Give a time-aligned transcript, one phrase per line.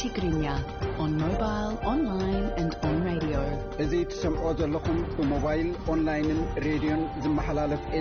[0.00, 0.56] Tigrinya
[0.98, 3.40] on mobile, online, and on radio.
[3.78, 5.04] Is it some other mobile,
[5.92, 6.96] online, and radio?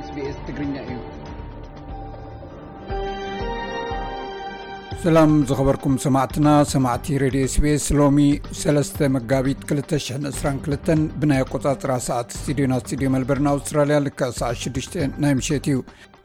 [0.07, 1.18] SBS Tigrinya.
[5.04, 8.18] ስላም ዝኸበርኩም ሰማዕትና ሰማዕቲ ሬድ ስቤኤስ ሎሚ
[8.61, 10.89] 3 መጋቢት 222
[11.20, 14.79] ብናይ ኣቆፃፅራ ሰዓት ስድዮና ስድዮ መልበርንኣውስትራልያ ልክዕ ሰዓ6
[15.25, 15.78] ናይ ምሸት እዩ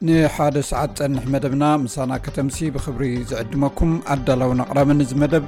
[0.07, 5.47] ን1 ሰዓት ፀንሕ መደብና ምሳና ከተምሲ ብክብሪ ዝዕድመኩም ኣዳላው ን ቕራሚ ንዚመደብ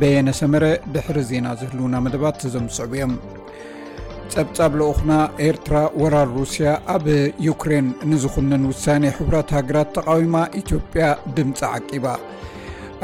[0.00, 0.64] በየነሰመረ
[0.96, 3.14] ድሕሪ ዜና ዘህልውና መደባት ዘምስዕብ እዮም
[4.34, 5.12] ፀብፃብ ለኡኹና
[5.46, 7.06] ኤርትራ ወራር ሩስያ ኣብ
[7.48, 11.06] ዩክሬን ንዝኩንን ውሳነ ሕቡራት ሃገራት ተቃዊማ ኢትዮጵያ
[11.38, 12.04] ድምፂ ዓቂባ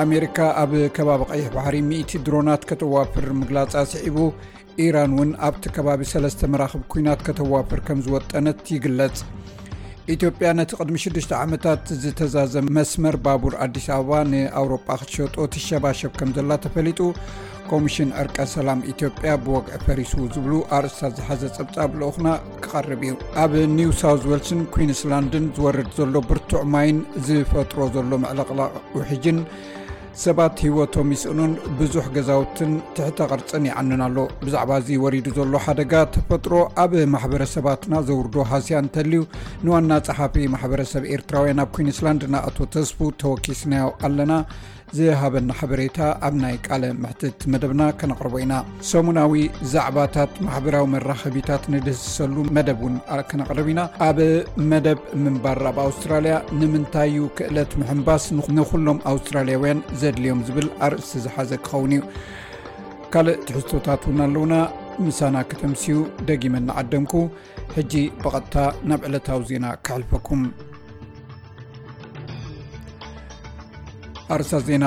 [0.03, 4.17] ኣሜሪካ ኣብ ከባቢ ቀይሕ ባሕሪ 100 ድሮናት ከተዋፍር ምግላፅ ኣስዒቡ
[4.85, 9.17] ኢራን እውን ኣብቲ ከባቢ ሰለስተ መራኽብ ኩናት ከተዋፍር ከም ዝወጠነት ይግለጽ
[10.15, 16.51] ኢትዮጵያ ነቲ ቅድሚ 6 ዓመታት ዝተዛዘም መስመር ባቡር ኣዲስ ኣበባ ንኣውሮጳ ክትሸጦ ትሸባሸብ ከም ዘላ
[16.65, 17.01] ተፈሊጡ
[17.71, 22.29] ኮሚሽን ዕርቀ ሰላም ኢትዮጵያ ብወግዒ ፈሪሱ ዝብሉ ኣርእስታት ዝሓዘ ፀብጻብ ልኡኹና
[22.67, 29.41] ክቐርብ እዩ ኣብ ኒው ሳውት ወልስን ኩንስላንድን ዝወርድ ዘሎ ብርቱዕ ማይን ዝፈጥሮ ዘሎ ምዕለቕላቕ ውሕጅን
[30.23, 36.53] ሰባት ህወቶም ይስእኑን ብዙሕ ገዛውትን ትሕተ ቕርፅን ይዓንን ኣሎ ብዛዕባ እዚ ወሪዱ ዘሎ ሓደጋ ተፈጥሮ
[36.83, 39.21] ኣብ ማሕበረሰባትና ዘውርዶ ሃስያ እንተልዩ
[39.67, 44.33] ንዋና ፀሓፊ ማሕበረሰብ ኤርትራውያን ኣብ ኩንስላንድ ንኣቶ ተስፉ ተወኪስናዮ ኣለና
[44.97, 48.55] ዝሃበና ሓበሬታ ኣብ ናይ ቃለ ምሕትት መደብና ከነቅርበ ኢና
[48.91, 49.33] ሰሙናዊ
[49.73, 52.97] ዛዕባታት ማሕበራዊ መራከቢታት ንደስሰሉ መደብ ውን
[53.31, 54.19] ክነቅርብ ኢና ኣብ
[54.73, 58.27] መደብ ምንባር ኣብ ኣውስትራልያ ንምንታይዩ ክእለት ምሕምባስ
[58.59, 62.03] ንኩሎም ኣውስትራልያውያን ዘድልዮም ዝብል ኣርእስቲ ዝሓዘ ክኸውን እዩ
[63.15, 64.55] ካልእ ትሕዝቶታት ውን ኣለውና
[65.07, 65.97] ምሳና ክተምስዩ
[66.31, 67.13] ደጊመ ንዓደምኩ
[67.77, 68.57] ሕጂ ብቐጥታ
[68.91, 70.43] ናብ ዕለታዊ ዜና ክሕልፈኩም
[74.35, 74.87] ኣርሳ ዜና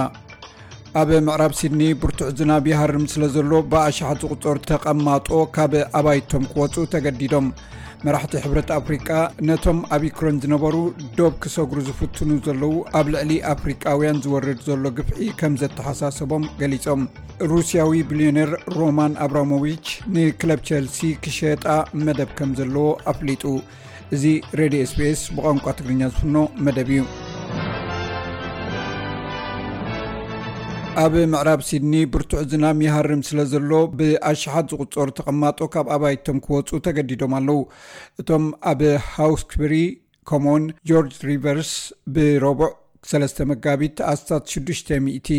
[0.99, 7.47] ኣብ ምዕራብ ሲድኒ ብርቱዕ ዝናብ ይሃርም ስለ ዘሎ ብኣሽሓት ዝቝፀር ተቐማጦ ካብ ኣባይቶም ክወፁ ተገዲዶም
[8.05, 9.07] መራሕቲ ሕብረት ኣፍሪቃ
[9.47, 10.75] ነቶም ኣብ ዩክሮን ዝነበሩ
[11.17, 17.01] ዶብ ክሰጉሩ ዝፍትኑ ዘለዉ ኣብ ልዕሊ ኣፍሪቃውያን ዝወርድ ዘሎ ግፍዒ ከም ዘተሓሳሰቦም ገሊፆም
[17.53, 19.85] ሩስያዊ ቢልዮነር ሮማን ኣብራሞቭች
[20.15, 21.65] ንክለብ ቸልሲ ክሸጣ
[22.05, 23.43] መደብ ከም ዘለዎ ኣፍሊጡ
[24.17, 24.23] እዚ
[24.61, 26.35] ሬድዮ ስፔስ ብቋንቋ ትግርኛ ዝፍኖ
[26.67, 27.03] መደብ እዩ
[30.97, 37.33] ኣብ ምዕራብ ሲድኒ ብርቱዕ ዝና ምይሃርም ስለ ዘሎ ብኣሽሓት ዝቕፀሩ ተቐማጦ ካብ ኣባይቶም ክወፁ ተገዲዶም
[37.39, 37.59] ኣለው
[38.21, 38.79] እቶም ኣብ
[39.15, 39.73] ሃውስክብሪ
[40.29, 41.71] ከሞን ጆርጅ ሪቨርስ
[42.15, 42.69] ብረቦዕ
[43.11, 45.29] 3 መጋቢት ኣስታት6000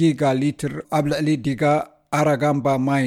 [0.00, 1.62] ጊጋሊትር ኣብ ልዕሊ ዲጋ
[2.20, 3.06] ኣራጋምባ ማይ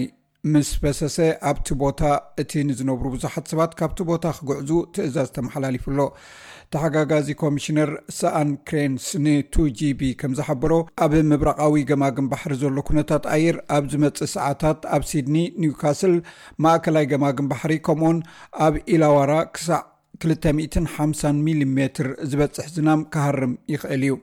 [0.51, 1.17] ምስ በሰሰ
[1.49, 2.01] ኣብቲ ቦታ
[2.41, 6.01] እቲ ንዝነብሩ ብዙሓት ሰባት ካብቲ ቦታ ክግዕዙ ትእዛዝ ተመሓላሊፉ ኣሎ
[6.73, 13.85] ተሓጋጋዚ ኮሚሽነር ሳኣን ክሬንስ ንቱጂቢ ከም ዝሓበሮ ኣብ ምብራቃዊ ገማግም ባሕሪ ዘሎ ኩነታት ኣየር ኣብ
[13.91, 16.13] ዝመፅእ ሰዓታት ኣብ ሲድኒ ኒውካስል
[16.65, 18.19] ማእከላይ ገማግም ባሕሪ ከምኡን
[18.65, 19.81] ኣብ ኢላዋራ ክሳዕ
[20.33, 24.19] 250 ሚሜር ዝበፅሕ ዝናም ካሃርም ይኽእል እዩ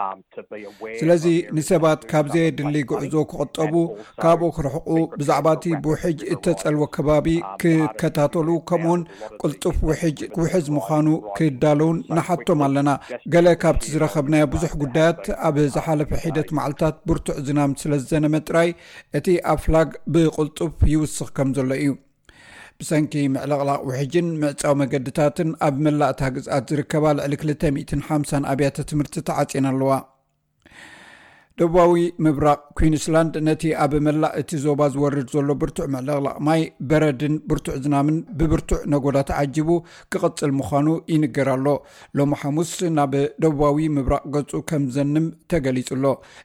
[0.00, 0.18] Um,
[1.00, 1.24] ስለዚ
[1.56, 3.74] ንሰባት ካብዘ ድሊ ጉዕዞ ክቆጠቡ
[4.22, 4.88] ካብኡ ክርሕቁ
[5.20, 9.02] ብዛዕባእቲ ብውሕጅ እተፀልዎ ከባቢ um, ክከታተሉ ከምኡውን
[9.42, 11.06] ቁልጡፍ ውሕጅ ክውሕዝ ምኳኑ
[11.38, 12.90] ክዳለዉን ንሓቶም ኣለና
[13.34, 18.70] ገለ ካብቲ ዝረከብናይ ብዙሕ ጉዳያት ኣብ ዝሓለፈ ሒደት መዓልታት ብርቱዕ ዝናም ስለዘነ መጥራይ
[19.20, 21.90] እቲ ኣብ ፍላግ ብቁልጡፍ ይውስኽ ከም ዘሎ እዩ
[22.82, 29.90] ብሰንኪ ምዕለቕላቕ ውሕጅን ምዕፃዊ መገድታትን ኣብ መላእታ ግዝኣት ዝርከባ ልዕሊ 250 ኣብያተ ትምህርቲ ተዓፂና ኣለዋ
[31.60, 36.60] ደቡባዊ ምብራቅ ኩንስላንድ ነቲ ኣብ መላእ እቲ ዞባ ዝወርድ ዘሎ ብርቱዕ መዕለቕላቅ ማይ
[36.90, 39.70] በረድን ብርቱዕ ዝናምን ብብርቱዕ ነጎዳ ተዓጂቡ
[40.14, 41.66] ክቕፅል ምዃኑ ይንገራሎ
[42.18, 43.14] ሎሚ ሓሙስ ናብ
[43.44, 46.04] ደቡባዊ ምብራቅ ገፁ ከም ዘንም ተገሊፅሎ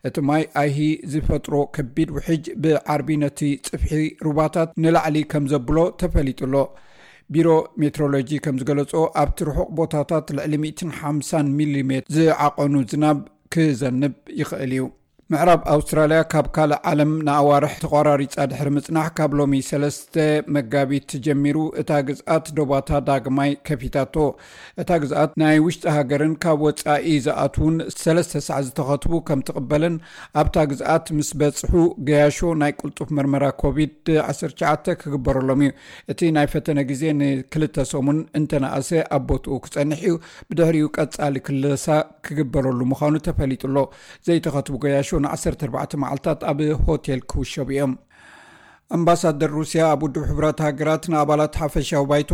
[0.10, 0.80] እቲ ማይ ኣይሂ
[1.14, 3.92] ዝፈጥሮ ከቢድ ውሕጅ ብዓርቢ ነቲ ፅብሒ
[4.30, 6.56] ሩባታት ንላዕሊ ከም ዘብሎ ተፈሊጡሎ
[7.36, 7.50] ቢሮ
[7.82, 13.20] ሜትሮሎጂ ከም ዝገለጾ ኣብቲ ርሑቅ ቦታታት ልዕሊ 150 ሚሜት ዝዓቐኑ ዝናብ
[13.56, 14.86] ክዘንብ ይኽእል እዩ
[15.32, 20.16] ምዕራብ ኣውስትራልያ ካብ ካልእ ዓለም ንኣዋርሕ ተቋራሪፃ ድሕሪ ምፅናሕ ካብ ሎሚ 3ለስተ
[20.56, 24.16] መጋቢት ጀሚሩ እታ ግዝኣት ዶባታ ዳግማይ ከፊታቶ
[24.84, 29.96] እታ ግዝኣት ናይ ውሽጢ ሃገርን ካብ ወፃኢ ዝኣትውን ሰለስተ ሰዕ ዝተኸትቡ ከም ትቕበልን
[30.42, 31.74] ኣብታ ግዝኣት ምስ በፅሑ
[32.10, 35.74] ገያሾ ናይ ቅልጡፍ ምርመራ ኮቪድ-19 ክግበረሎም እዩ
[36.14, 40.14] እቲ ናይ ፈተነ ግዜ ንክልተ ሰሙን እንተነኣሰ ኣብ ቦትኡ ክፀንሕ እዩ
[40.52, 41.88] ብድሕሪኡ ቀፃሊ ክልሳ
[42.28, 43.78] ክግበረሉ ምዃኑ ተፈሊጡ ኣሎ
[44.28, 47.94] ዘይተኸትቡ ገያሾ ን 14 መዓልትታት ኣብ ሆቴል ክውሸቡ እዮም
[48.96, 52.32] ኣምባሳደር ሩስያ ኣብ ውድብ ሕብራት ሃገራት ንኣባላት ሓፈሻዊ ባይቶ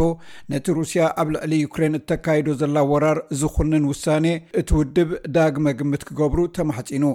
[0.54, 4.26] ነቲ ሩስያ ኣብ ልዕሊ ዩክሬን እተካይዶ ዘላ ወራር ዝኹንን ውሳኔ
[4.62, 7.06] እቲ ውድብ ዳግመ ግምት ክገብሩ ተማሕፂኑ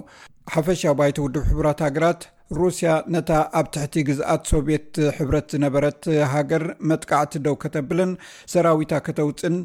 [0.55, 2.21] ሓፈሻዊ ባይቶ ውድብ ሕቡራት ሃገራት
[2.57, 6.01] ሩስያ ነታ ኣብ ትሕቲ ግዝኣት ሶቪየት ሕብረት ዝነበረት
[6.33, 8.11] ሃገር መጥቃዕቲ ደው ከተብልን
[8.51, 9.55] ሰራዊታ ከተውፅን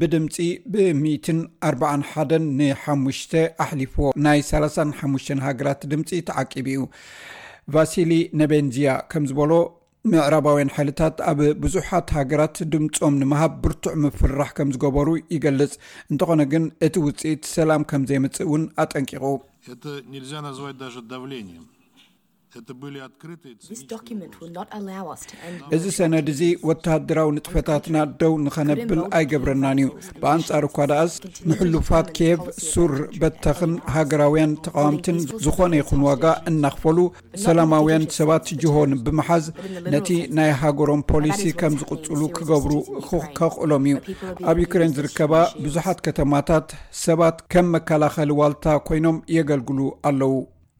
[0.00, 0.36] ብድምፂ
[0.74, 3.34] ብ141 ን5
[3.64, 6.82] ኣሕሊፍዎ ናይ 35 ሃገራት ድምፂ ተዓቂቡ እዩ
[7.74, 9.52] ቫሲሊ ነቤንዚያ ከም ዝበሎ
[10.12, 15.74] ምዕራባውያን ሓይልታት ኣብ ብዙሓት ሃገራት ድምፆም ንምሃብ ብርቱዕ ምፍራሕ ከም ዝገበሩ ይገልጽ
[16.12, 19.24] እንተኾነ ግን እቲ ውፅኢት ሰላም ከም ዘይምፅእ እውን ኣጠንቂቑ
[25.76, 29.86] እዚ ሰነድ እዚ ወታደራዊ ንጥፈታት ናደው ንኸነብል ኣይገብረናን እዩ
[30.22, 31.14] ብኣንጻር እኳ ደኣስ
[31.50, 32.92] ንሕሉፋት ኬየቭ ሱር
[33.22, 36.98] በተኽን ሃገራውያን ተቃዋምትን ዝኾነ ይኹን ዋጋ እናኽፈሉ
[37.46, 39.46] ሰላማውያን ሰባት ጅሆን ብምሓዝ
[39.94, 42.72] ነቲ ናይ ሃገሮም ፖሊሲ ከም ዝቕፅሉ ክገብሩ
[43.40, 43.96] ከኽእሎም እዩ
[44.50, 45.32] ኣብ ዩክሬን ዝርከባ
[45.66, 46.68] ብዙሓት ከተማታት
[47.06, 49.78] ሰባት ከም መከላኸሊ ዋልታ ኮይኖም የገልግሉ
[50.10, 50.32] ኣለዉ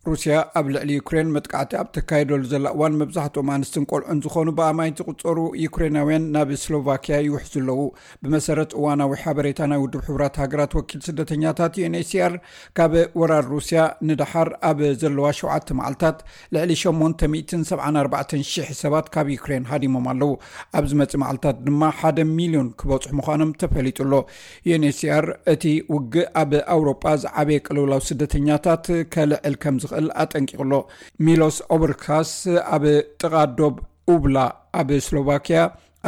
[0.09, 5.39] ሩስያ ኣብ ልዕሊ ዩክሬን መጥቃዕቲ ኣብ ተካይደሉ ዘላ እዋን መብዛሕትኦም ኣንስትን ቆልዑን ዝኾኑ ብኣማይን ዝቕፀሩ
[5.65, 7.81] ዩክሬናውያን ናብ ስሎቫኪያ ይውሕዙ ኣለዉ
[8.23, 12.35] ብመሰረት እዋናዊ ሓበሬታ ናይ ውድብ ሕቡራት ሃገራት ወኪል ስደተኛታት ዩንኤስሲር
[12.79, 16.19] ካብ ወራር ሩስያ ንድሓር ኣብ ዘለዋ ሸውዓተ መዓልትታት
[16.57, 20.33] ልዕሊ 874,000 ሰባት ካብ ዩክሬን ሃዲሞም ኣለዉ
[20.83, 24.15] ኣብዚ መፂ መዓልትታት ድማ ሓደ ሚልዮን ክበፅሑ ምዃኖም ተፈሊጡ ኣሎ
[24.73, 25.65] ዩንኤስሲር እቲ
[25.95, 28.85] ውግእ ኣብ ኣውሮጳ ዝዓበየ ቅልውላዊ ስደተኛታት
[29.17, 29.77] ከልዕል ከም
[30.07, 30.73] ልኣጠንቂቕሎ
[31.27, 32.33] ሚሎስ ኦብርካስ
[32.77, 32.85] ኣብ
[33.23, 33.75] ጥቓዶብ
[34.15, 34.39] ኡቡላ
[34.81, 35.61] ኣብ ስሎቫኪያ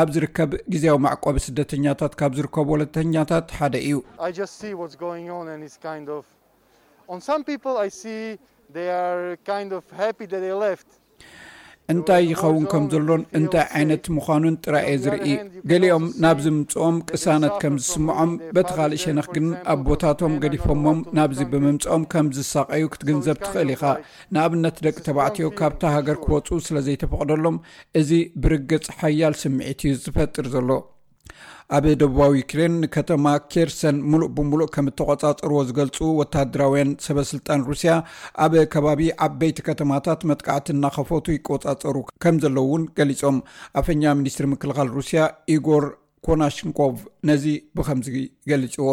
[0.02, 4.00] ኣብ ዝርከብ ግዜያዊ ማዕቆብ ስደተኛታት ካብ ዝርከቡ ወለተኛታት ሓደ እዩ
[11.92, 15.26] እንታይ ይኸውን ከም ዘሎን እንታይ ዓይነት ምዃኑን ጥራይእየ ዝርኢ
[15.70, 22.28] ገሊኦም ናብዚ ምምፅኦም ቅሳነት ከም ዝስምዖም በቲኻሊእ ሸነኽ ግን ኣብ ቦታቶም ገዲፎሞም ናብዚ ብምምፅኦም ከም
[22.36, 23.82] ዝሳቀዩ ክትግንዘብ ትኽእል ኢኻ
[24.34, 27.58] ንኣብነት ደቂ ተባዕትዮ ካብታ ሃገር ክወፁ ስለ ዘይተፈቕደሎም
[28.02, 28.10] እዚ
[28.44, 30.70] ብርግጽ ሓያል ስምዒት እዩ ዝፈጥር ዘሎ
[31.76, 37.92] ኣብ ደቡባዊ ዩክሬን ከተማ ኬርሰን ሙሉእ ብምሉእ ከም እተቆፃፀርዎ ዝገልፁ ወታደራውያን ሰበስልጣን ሩስያ
[38.46, 43.38] ኣብ ከባቢ ዓበይቲ ከተማታት መጥቃዕቲ እናኸፈቱ ይቆፃፀሩ ከም ዘለው እውን ገሊፆም
[43.82, 45.20] ኣፈኛ ሚኒስትሪ ምክልኻል ሩስያ
[45.56, 45.86] ኢጎር
[46.26, 46.96] ኮናሽንኮቭ
[47.28, 47.44] ነዚ
[47.76, 48.08] ብከምዚ
[48.50, 48.88] ገሊፅዎ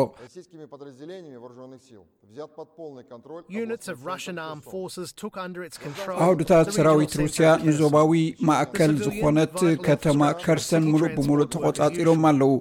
[6.26, 8.12] ኣውድታት ሰራዊት ሩስያ ንዞባዊ
[8.48, 9.54] ማእከል ዝኾነት
[9.88, 12.52] ከተማ ከርሰን ሙሉእ ብምሉእ ተቆጻፂሎም ኣለዉ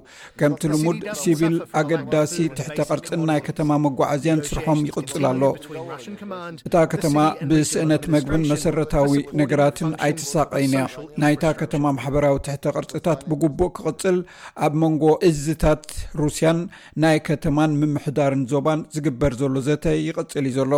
[0.41, 5.43] ከምቲ ልሙድ ሲቪል ኣገዳሲ ትሕተ ቅርፅን ናይ ከተማ መጓዓዝያን ዝስርሖም ይቕፅል ኣሎ
[6.69, 7.17] እታ ከተማ
[7.51, 9.13] ብስእነት መግብን መሰረታዊ
[9.43, 10.83] ነገራትን ኣይተሳቀይን እያ
[11.25, 14.19] ናይታ ከተማ ማሕበራዊ ትሕተ ቅርፅታት ብግቡእ ክቕፅል
[14.67, 15.85] ኣብ መንጎ እዝታት
[16.23, 16.59] ሩስያን
[17.05, 20.73] ናይ ከተማን ምምሕዳርን ዞባን ዝግበር ዘ ዘተ ይቕፅል እዩ ዘሎ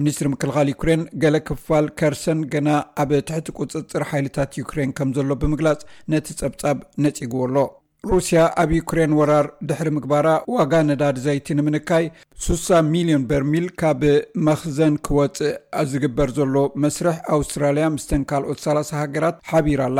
[0.00, 2.68] ሚኒስትሪ ምክልኻል ዩክሬን ገለ ክፋል ከርሰን ገና
[3.02, 5.80] ኣብ ትሕቲ ቁፅፅር ሓይልታት ዩክሬን ከም ዘሎ ብምግላፅ
[6.12, 7.56] ነቲ ፀብጻብ ነፂግዎ ኣሎ
[8.10, 12.06] ሩስያ ኣብ ዩክሬን ወራር ድሕሪ ምግባራ ዋጋ ነዳድ ዘይቲ ንምንካይ
[12.46, 14.00] 6ሳ ሚልዮን በርሚል ካብ
[14.48, 15.54] መኽዘን ክወፅእ
[15.90, 19.98] ዝግበር ዘሎ መስርሕ ኣውስትራልያ ምስተን ካልኦት 30 ሃገራት ሓቢራ ኣላ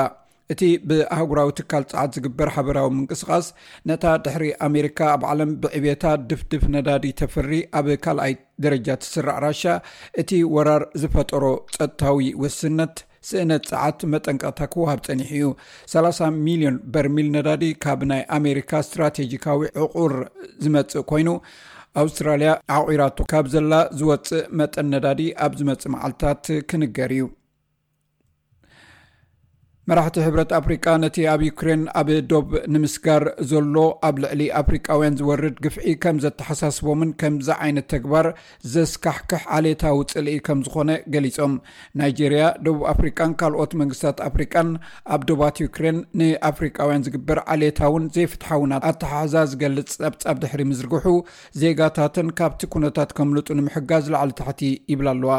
[0.52, 3.46] እቲ ብኣህጉራዊ ትካል ፀዓት ዝግበር ሓበራዊ ምንቅስቓስ
[3.88, 9.62] ነታ ድሕሪ ኣሜሪካ ኣብ ዓለም ብዕብታ ድፍድፍ ነዳዲ ተፈሪ ኣብ ካልኣይ ደረጃ ትስራዕ ራሻ
[10.22, 11.44] እቲ ወራር ዝፈጠሮ
[11.76, 12.96] ፀጥታዊ ውስነት
[13.28, 15.44] ስእነት ፀዓት መጠንቀቕታ ክውሃብ ፀኒሕ እዩ
[15.92, 20.14] 30 ሚልዮን በርሚል ነዳዲ ካብ ናይ ኣሜሪካ እስትራቴጂካዊ ዕቁር
[20.64, 21.28] ዝመፅእ ኮይኑ
[22.02, 27.24] ኣውስትራልያ ዓቑራቱ ካብ ዘላ ዝወፅእ መጠን ነዳዲ ኣብ ዝመፅእ መዓልትታት ክንገር እዩ
[29.90, 33.76] መራሕቲ ሕብረት ኣፍሪቃ ነቲ ኣብ ዩክሬን ኣብ ዶብ ንምስጋር ዘሎ
[34.08, 38.26] ኣብ ልዕሊ ኣፍሪቃውያን ዝወርድ ግፍዒ ከም ዘተሓሳስቦምን ከምዚ ዓይነት ተግባር
[38.74, 41.54] ዘስካሕክሕ ዓሌታዊ ፅልኢ ከም ዝኾነ ገሊፆም
[42.02, 44.70] ናይጀርያ ደቡብ ኣፍሪካን ካልኦት መንግስታት ኣፍሪካን
[45.16, 51.06] ኣብ ዶባት ዩክሬን ንኣፍሪቃውያን ዝግበር ዓሌታውን ዘይፍትሓውና ኣትሓሕዛ ዝገልፅ ፀብጻብ ድሕሪ ምዝርግሑ
[51.62, 54.62] ዜጋታትን ካብቲ ኩነታት ከምልጡ ንምሕጋዝ ላዕሊ ታሕቲ
[54.94, 55.34] ይብላ ኣለዋ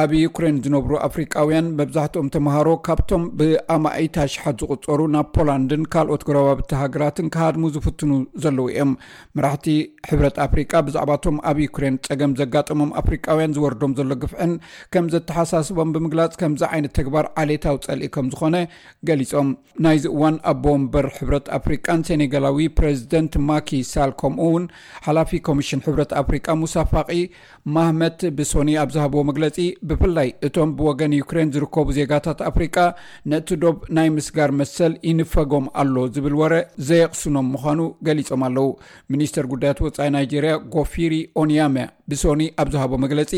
[0.00, 7.28] ኣብ ዩክሬን ዝነብሩ ኣፍሪቃውያን መብዛሕትኦም ተምሃሮ ካብቶም ብኣማኢት ኣሽሓት ዝቁፀሩ ናብ ፖላንድን ካልኦት ጎረባብቲ ሃገራትን
[7.34, 8.10] ካሃድሙ ዝፍትኑ
[8.44, 8.90] ዘለዉ እዮም
[9.36, 9.68] መራሕቲ
[10.08, 14.52] ሕብረት ኣፍሪቃ ብዛዕባቶም ኣብ ዩክሬን ፀገም ዘጋጠሞም ኣፍሪቃውያን ዝወርዶም ዘሎ ግፍዕን
[14.96, 18.54] ከም ዘተሓሳስቦም ብምግላፅ ከምዚ ዓይነት ተግባር ዓሌታዊ ፀልኢ ከም ዝኾነ
[19.10, 19.48] ገሊፆም
[19.86, 24.66] ናይዚ እዋን ኣቦ ወንበር ሕብረት ኣፍሪቃን ሴኔጋላዊ ፕረዚደንት ማኪ ሳል ከምኡ ውን
[25.08, 27.10] ሓላፊ ኮሚሽን ሕብረት ኣፍሪቃ ሙሳፋቂ
[27.78, 32.76] ማህመት ብሶኒ ኣብ ዝሃብዎ መግለፂ ብፍላይ እቶም ብወገን ዩክሬን ዝርከቡ ዜጋታት ኣፍሪቃ
[33.32, 36.54] ነቲ ዶብ ናይ ምስጋር መሰል ይንፈጎም ኣሎ ዝብል ወረ
[36.88, 38.68] ዘየቕስኖም ምዃኑ ገሊፆም ኣለው
[39.14, 41.76] ሚኒስተር ጉዳያት ወፃኢ ናይጀርያ ጎፊሪ ኦንያሜ
[42.10, 43.32] ብሶኒ ኣብ ዝሃቦ መግለፂ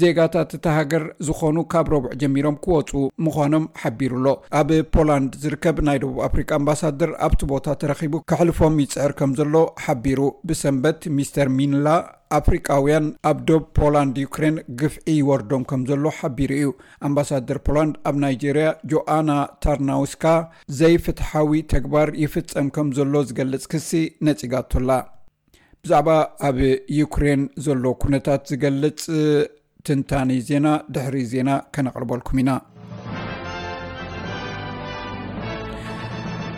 [0.00, 2.90] ዜጋታት እቲ ሃገር ዝኾኑ ካብ ረቡዕ ጀሚሮም ክወፁ
[3.24, 4.26] ምዃኖም ሓቢሩ ኣሎ
[4.60, 10.20] ኣብ ፖላንድ ዝርከብ ናይ ደቡብ ኣፍሪካ ኣምባሳደር ኣብቲ ቦታ ተረኺቡ ክሕልፎም ይፅዕር ከም ዘሎ ሓቢሩ
[10.48, 11.86] ብሰንበት ሚስተር ሚንላ
[12.38, 16.70] ኣፍሪቃውያን ኣብ ዶብ ፖላንድ ዩክሬን ግፍዒ ይወርዶም ከም ዘሎ ሓቢሩ እዩ
[17.08, 19.30] ኣምባሳደር ፖላንድ ኣብ ናይጀርያ ጆኣና
[19.64, 20.26] ታርናውስካ
[20.80, 23.90] ዘይፍትሓዊ ተግባር ይፍፀም ከም ዘሎ ዝገልፅ ክሲ
[24.28, 24.90] ነፂጋቶላ
[25.84, 26.08] ብዛዕባ
[26.46, 26.56] ኣብ
[26.96, 28.98] ዩክሬን ዘሎ ኩነታት ዝገልፅ
[29.86, 32.50] ትንታኒ ዜና ድሕሪ ዜና ከነቅርበልኩም ኢና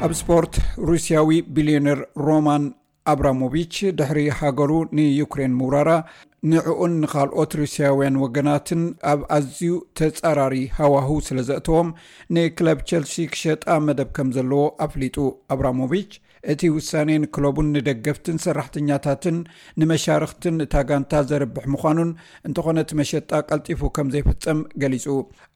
[0.06, 0.54] ኣብ ስፖርት
[0.88, 2.64] ሩስያዊ ቢልዮነር ሮማን
[3.12, 5.92] ኣብራሞቭች ድሕሪ ሃገሩ ንዩክሬን ምውራራ
[6.50, 11.90] ንዕኡን ንካልኦት ሩስያውያን ወገናትን ኣብ ኣዝዩ ተጻራሪ ሃዋህ ስለ ዘእተዎም
[12.36, 15.16] ንክለብ ቸልሲ ክሸጣ መደብ ከም ዘለዎ ኣፍሊጡ
[15.56, 16.10] ኣብራሞቭች
[16.52, 19.36] እቲ ውሳኔ ክለቡን ንደገፍትን ሰራሕተኛታትን
[19.80, 22.10] ንመሻርክትን እታ ጋንታ ዘረብሕ ምዃኑን
[22.48, 25.06] እንተኾነ መሸጣ ቀልጢፉ ከም ዘይፍፀም ገሊፁ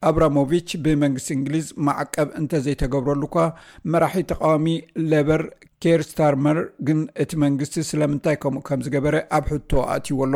[0.09, 3.47] ኣብራሞቭች ብመንግስቲ እንግሊዝ ማዕቀብ እንተዘይተገብረሉ ኳ
[3.93, 4.67] መራሒ ተቃዋሚ
[5.13, 5.43] ለበር
[5.83, 10.35] ኬር ስታርመር ግን እቲ መንግስቲ ስለምንታይ ከምኡ ከም ዝገበረ ኣብ ሕቶ ኣእትይዎ ኣሎ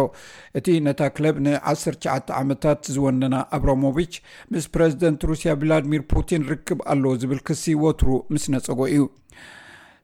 [0.59, 4.13] እቲ ነታ ክለብ ን19 ዓመታት ዝወነና ኣብራሞቭች
[4.55, 9.01] ምስ ፕረዚደንት ሩስያ ቭላድሚር ፑቲን ርክብ ኣለዎ ዝብል ክሲ ወትሩ ምስ ነፀጎ እዩ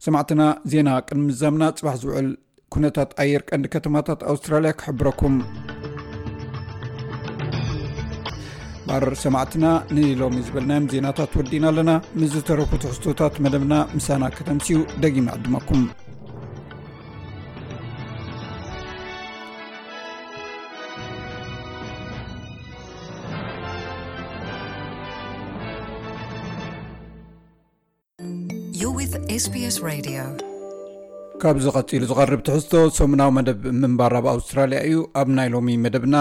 [0.05, 2.27] ሰማዕትና ዜና ቅድሚ ዛምና ፅባሕ ዝውዕል
[2.73, 5.35] ኩነታት ኣየር ቀንዲ ከተማታት ኣውስትራልያ ክሕብረኩም
[8.89, 15.81] ባር ሰማዕትና ንሎሚ ዝበልናዮም ዜናታት ወዲእና ኣለና ምስ ዝተረፉ ትሕዝቶታት መደብና ምሳና ከተምስኡ ደጊመ ዕድመኩም
[29.37, 30.15] ኤስቢኤስ ሬድዮ
[31.41, 36.15] ካብዚ ቐፂሉ ዝቐርብ ትሕዝቶ ሰሙናዊ መደብ ምንባር ኣብ ኣውስትራልያ እዩ ኣብ ናይ ሎሚ መደብና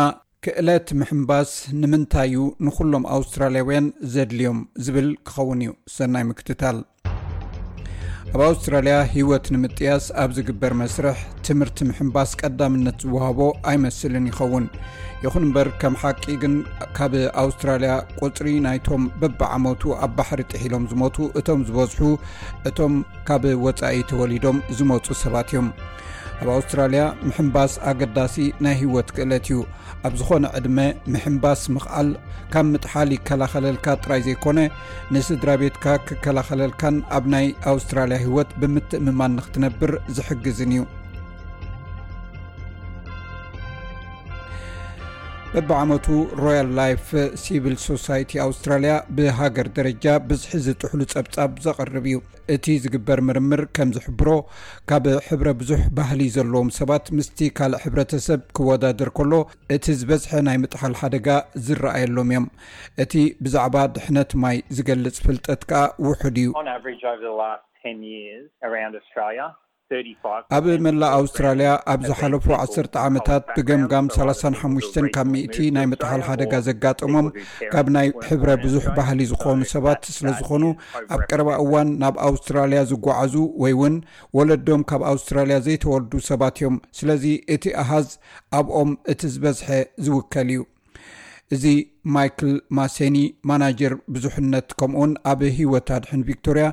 [0.45, 6.79] ክእለት ምሕምባስ ንምንታይ እዩ ንኹሎም ኣውስትራልያውያን ዘድልዮም ዝብል ክኸውን እዩ ሰናይ ምክትታል
[8.35, 13.39] ኣብ ኣውስትራልያ ህወት ንምጥያስ ኣብ ዝግበር መስርሕ ትምህርቲ ምሕምባስ ቀዳምነት ዝውሃቦ
[13.71, 14.65] ኣይመስልን ይኸውን
[15.25, 16.55] ይኹን እምበር ከም ሓቂ ግን
[16.97, 17.93] ካብ ኣውስትራልያ
[18.23, 22.03] ቁፅሪ ናይቶም በብዓመቱ ኣብ ባሕሪ ጥሒሎም ዝሞቱ እቶም ዝበዝሑ
[22.71, 22.97] እቶም
[23.31, 25.69] ካብ ወፃኢ ተወሊዶም ዝመፁ ሰባት እዮም
[26.41, 29.57] ኣብ ኣውስትራልያ ምሕምባስ ኣገዳሲ ናይ ህይወት ክእለት እዩ
[30.07, 30.79] ኣብ ዝኾነ ዕድመ
[31.13, 32.09] ምሕምባስ ምኽኣል
[32.53, 34.59] ካብ ምጥሓል ይከላኸለልካ ጥራይ ዘይኮነ
[35.17, 40.83] ንስድራ ቤትካ ክከላኸለልካን ኣብ ናይ ኣውስትራልያ ህይወት ብምትእምማን ንኽትነብር ዝሕግዝን እዩ
[45.61, 46.07] እብዓመቱ
[46.41, 47.05] ሮያል ላይፍ
[47.43, 52.19] ሲቪል ሶሳይቲ ኣውስትራልያ ብሃገር ደረጃ ብዝሒ ዝጥሕሉ ፀብፃብ ዘቐርብ እዩ
[52.55, 54.31] እቲ ዝግበር ምርምር ከም ዝሕብሮ
[54.91, 59.33] ካብ ሕብረ ብዙሕ ባህሊ ዘለዎም ሰባት ምስቲ ካልእ ሕብረተሰብ ክወዳድር ከሎ
[59.77, 61.29] እቲ ዝበዝሐ ናይ ምጥሓል ሓደጋ
[61.69, 62.47] ዝረኣየሎም እዮም
[63.05, 63.15] እቲ
[63.47, 66.51] ብዛዕባ ድሕነት ማይ ዝገልፅ ፍልጠት ከዓ ውሑድ እዩ
[70.57, 77.29] ኣብ መላእ ኣውስትራልያ ኣብ ዝሓለፉ ዓሰተ ዓመታት ብገምጋም 3ሓሙሽ ካብ ሚእቲ ናይ መጥሓል ሓደጋ ዘጋጠሞም
[77.73, 80.65] ካብ ናይ ሕብረ ብዙሕ ባህሊ ዝኮኑ ሰባት ስለዝኾኑ
[81.17, 83.97] ኣብ ቀረባ እዋን ናብ ኣውስትራልያ ዝጓዓዙ ወይ እውን
[84.39, 87.25] ወለዶም ካብ ኣውስትራልያ ዘይተወልዱ ሰባት እዮም ስለዚ
[87.57, 88.09] እቲ ኣሃዝ
[88.61, 89.69] ኣብኦም እቲ ዝበዝሐ
[90.07, 90.63] ዝውከል እዩ
[91.55, 91.65] እዚ
[92.15, 93.17] ማይክል ማሴኒ
[93.49, 96.65] ማናጀር ብዙሕነት ከምኡ ውን ኣብ ሂወታድሕን ቪክቶርያ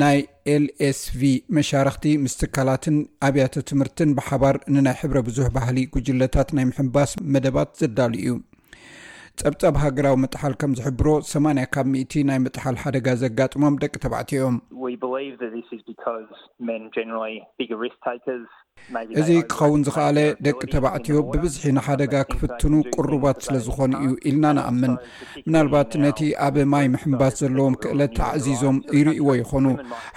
[0.00, 0.18] ናይ
[0.54, 2.96] ኤል ኤስ ቪ መሻርክቲ ምስትካላትን
[3.28, 8.30] ኣብያተ ትምህርትን ብሓባር ንናይ ሕብረ ብዙሕ ባህሊ ጉጅለታት ናይ ምሕምባስ መደባት ዘዳል ዩ
[9.40, 14.56] ፀብፃብ ሃገራዊ መጥሓል ከም ዝሕብሮ 8 ካብ እ ናይ መጥሓል ሓደጋ ዘጋጥሞም ደቂ ተባዕትዮም
[19.20, 24.94] እዚ ክኸውን ዝኽኣለ ደቂ ተባዕትዮ ብብዝሒ ንሓደጋ ክፍትኑ ቅሩባት ስለ ዝኾኑ እዩ ኢልና ንኣምን
[25.46, 29.66] ምናልባት ነቲ ኣብ ማይ ምሕምባስ ዘለዎም ክእለት ተዓዚዞም ይርእዎ ይኾኑ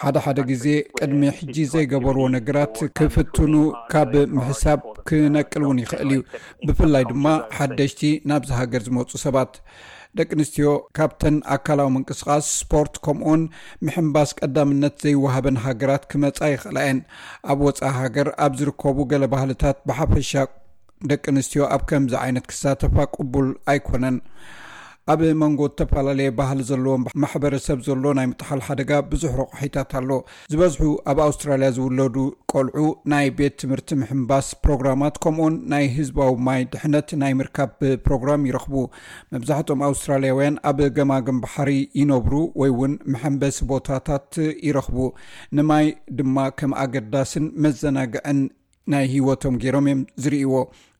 [0.01, 0.65] ሓደ ሓደ ግዜ
[0.99, 3.53] ቅድሚ ሕጂ ዘይገበርዎ ነገራት ክፍትኑ
[3.91, 4.79] ካብ ምሕሳብ
[5.09, 6.21] ክነቅል እውን ይኽእል እዩ
[6.67, 7.25] ብፍላይ ድማ
[7.57, 9.51] ሓደሽቲ ናብዚ ሃገር ዝመፁ ሰባት
[10.19, 10.67] ደቂ ኣንስትዮ
[10.97, 13.41] ካብተን ኣካላዊ ምንቅስቃስ ስፖርት ከምኡውን
[13.85, 16.99] ምሕምባስ ቀዳምነት ዘይወሃበን ሃገራት ክመፃ ይኽእላ የን
[17.53, 20.31] ኣብ ወፃኢ ሃገር ኣብ ዝርከቡ ገለ ባህልታት ብሓፈሻ
[21.11, 24.17] ደቂ ኣንስትዮ ኣብ ከምዚ ዓይነት ክሳተፋ ቅቡል ኣይኮነን
[25.13, 30.09] ኣብ መንጎ ዝተፈላለየ ባህሊ ዘለዎም ማሕበረሰብ ዘሎ ናይ ምጥሓል ሓደጋ ብዙሕ ረቑሒታት ኣሎ
[30.51, 32.15] ዝበዝሑ ኣብ ኣውስትራልያ ዝውለዱ
[32.51, 32.77] ቆልዑ
[33.13, 38.75] ናይ ቤት ትምህርቲ ምሕምባስ ፕሮግራማት ከምኡውን ናይ ህዝባዊ ማይ ድሕነት ናይ ምርካብ ፕሮግራም ይረኽቡ
[39.35, 41.71] መብዛሕትኦም ኣውስትራልያውያን ኣብ ገማግም ባሕሪ
[42.01, 44.31] ይነብሩ ወይ እውን መሐንበሲ ቦታታት
[44.69, 44.97] ይረኽቡ
[45.59, 45.87] ንማይ
[46.19, 48.41] ድማ ከም ኣገዳስን መዘናግዕን
[48.93, 50.55] ናይ ሂወቶም ገይሮም እዮም ዝርእዎ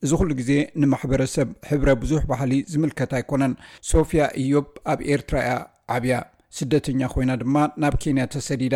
[0.05, 3.53] እዚ ኩሉ ግዜ ንማሕበረሰብ ሕብረ ብዙሕ ባህሊ ዝምልከት ኣይኮነን
[3.91, 5.53] ሶፍያ እዮብ ኣብ ኤርትራ እያ
[5.95, 6.15] ዓብያ
[6.57, 8.75] ስደተኛ ኮይና ድማ ናብ ኬንያ ተሰዲዳ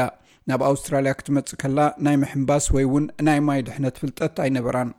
[0.52, 4.90] ናብ ኣውስትራልያ ክትመፅእ ከላ ናይ ምሕንባስ ወይ እውን ናይ ማይ ድሕነት ፍልጠት ኣይነበራን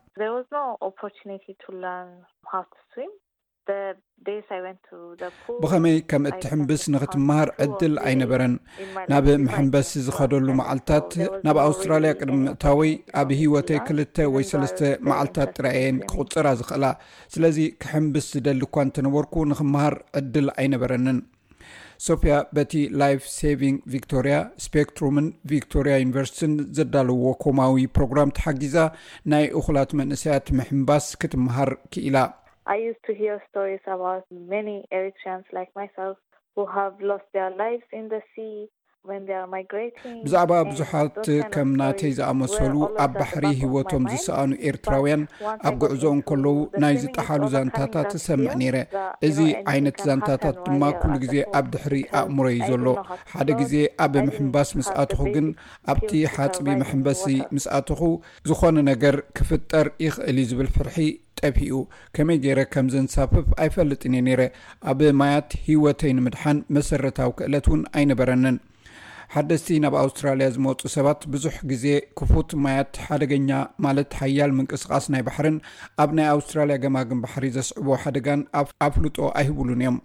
[5.63, 8.55] ብኸመይ ከም እትሕምብስ ንክትምሃር ዕድል ኣይነበረን
[9.11, 11.09] ናብ ምሕምበስ ዝኸደሉ መዓልታት
[11.47, 16.87] ናብ ኣውስትራልያ ቅድሚምእታወይ ኣብ ሂወተይ ክልተ ወይ ሰለስተ መዓልትታት ጥራኣየን ክቁፅራ ዝኽእላ
[17.35, 21.21] ስለዚ ክሕምብስ ዝደሊ እኳ እንተነበርኩ ንክምሃር ዕድል ኣይነበረንን
[22.09, 28.77] ሶፊያ በቲ ላይፍ ሰቪንግ ቪክቶርያ ስፔክትሩምን ቪክቶሪያ ዩኒቨርስትን ዘዳለዎ ኮማዊ ፕሮግራም ተሓጊዛ
[29.33, 32.17] ናይ እኹላት መንእስያት ምሕምባስ ክትምሃር ክኢላ
[32.71, 36.17] I used to hear stories about many Eritreans like myself
[36.55, 38.71] who have lost their lives in the sea
[40.25, 41.15] ብዛዕባ ብዙሓት
[41.53, 45.23] ከም ናተይ ዝኣመሰሉ ኣብ ባሕሪ ሂወቶም ዝሰኣኑ ኤርትራውያን
[45.69, 46.47] ኣብ ጉዕዞ እንከለዉ
[46.83, 48.77] ናይ ዝጠሓሉ ዛንታታት ዝሰምዕ ነይረ
[49.29, 49.39] እዚ
[49.73, 52.87] ዓይነት ዛንታታት ድማ ኩሉ ግዜ ኣብ ድሕሪ ኣእምረ ዩ ዘሎ
[53.33, 53.75] ሓደ ግዜ
[54.07, 55.47] ኣብ ምሕምባስ ምስኣትኹ ግን
[55.93, 57.25] ኣብቲ ሓፅቢ ምሕምበሲ
[57.57, 58.01] ምስኣትኹ
[58.51, 60.97] ዝኾነ ነገር ክፍጠር ይኽእል ዩ ዝብል ፍርሒ
[61.39, 61.77] ጠብሂኡ
[62.17, 64.41] ከመይ ገይረ ከም ዘንሳፍፍ ኣይፈልጥን እየ ነረ
[64.93, 68.59] ኣብ ማያት ሂወተይ ንምድሓን መሰረታዊ ክእለት እውን ኣይነበረንን
[69.33, 71.85] ሓደስቲ ናብ ኣውስትራልያ ዝመፁ ሰባት ብዙሕ ግዜ
[72.19, 73.51] ክፉት ማያት ሓደገኛ
[73.85, 75.59] ማለት ሓያል ምንቅስቃስ ናይ ባሕርን
[76.03, 78.41] ኣብ ናይ ኣውስትራልያ ገማግን ባሕሪ ዘስዕቦ ሓደጋን
[78.87, 79.99] ኣፍልጦ ኣይህብሉን እዮም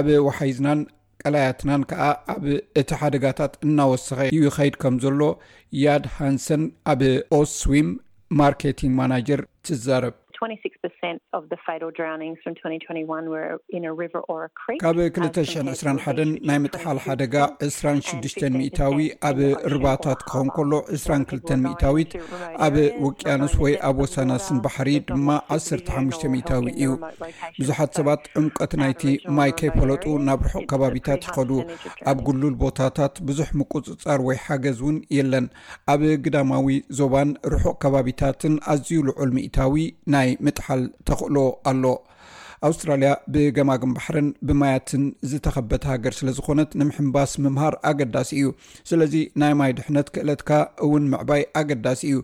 [0.00, 0.80] ኣብ ወሓይዝናን
[1.22, 2.42] ቀላያትናን ከዓ ኣብ
[2.82, 5.20] እቲ ሓደጋታት እናወሰኸ እዩ ይኸይድ ከም ዘሎ
[5.84, 7.02] ያድ ሃንሰን ኣብ
[7.40, 7.88] ኦስዊም
[8.40, 10.14] ማርኬቲንግ ማናጀር ትዛረብ
[14.82, 17.34] ካብ 221 ናይ ምጥሓል ሓደጋ
[17.68, 18.96] 26ሽ ሚእታዊ
[19.28, 19.38] ኣብ
[19.72, 22.12] ርባታት ክኸውን ከሎ 22 ታዊት
[22.66, 26.92] ኣብ ውቅያኖስ ወይ ኣብ ወሳናስን ባሕሪ ድማ 15 ታዊ እዩ
[27.60, 29.02] ብዙሓት ሰባት ዕምቀት ናይቲ
[29.38, 31.50] ማይ ከይፈለጡ ናብ ርሑቅ ከባቢታት ይከዱ
[32.12, 35.48] ኣብ ጉሉል ቦታታት ብዙሕ ምቁፅፃር ወይ ሓገዝ እውን የለን
[35.94, 36.68] ኣብ ግዳማዊ
[37.00, 39.76] ዞባን ርሑቅ ከባቢታትን ኣዝዩ ልዑል ሚእታዊ
[40.14, 41.36] ናይ ምጥሓል ተክእሎ
[41.70, 41.84] ኣሎ
[42.66, 48.48] ኣውስትራልያ ብገማግን ባሕርን ብማያትን ዝተከበት ሃገር ስለዝኮነት ንምሕምባስ ምምሃር ኣገዳሲ እዩ
[48.90, 50.50] ስለዚ ናይ ማይ ድሕነት ክእለትካ
[50.86, 52.16] እውን ምዕባይ ኣገዳሲ እዩ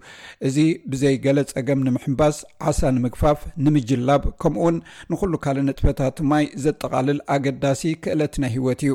[0.48, 0.58] እዚ
[0.92, 2.38] ብዘይገለ ፀገም ንምሕምባስ
[2.70, 4.78] ዓሳ ንምግፋፍ ንምጅላብ ከምኡውን
[5.12, 8.94] ንኩሉ ካልእ ንጥፈታት ማይ ዘጠቃልል ኣገዳሲ ክእለትና ሂወት እዩ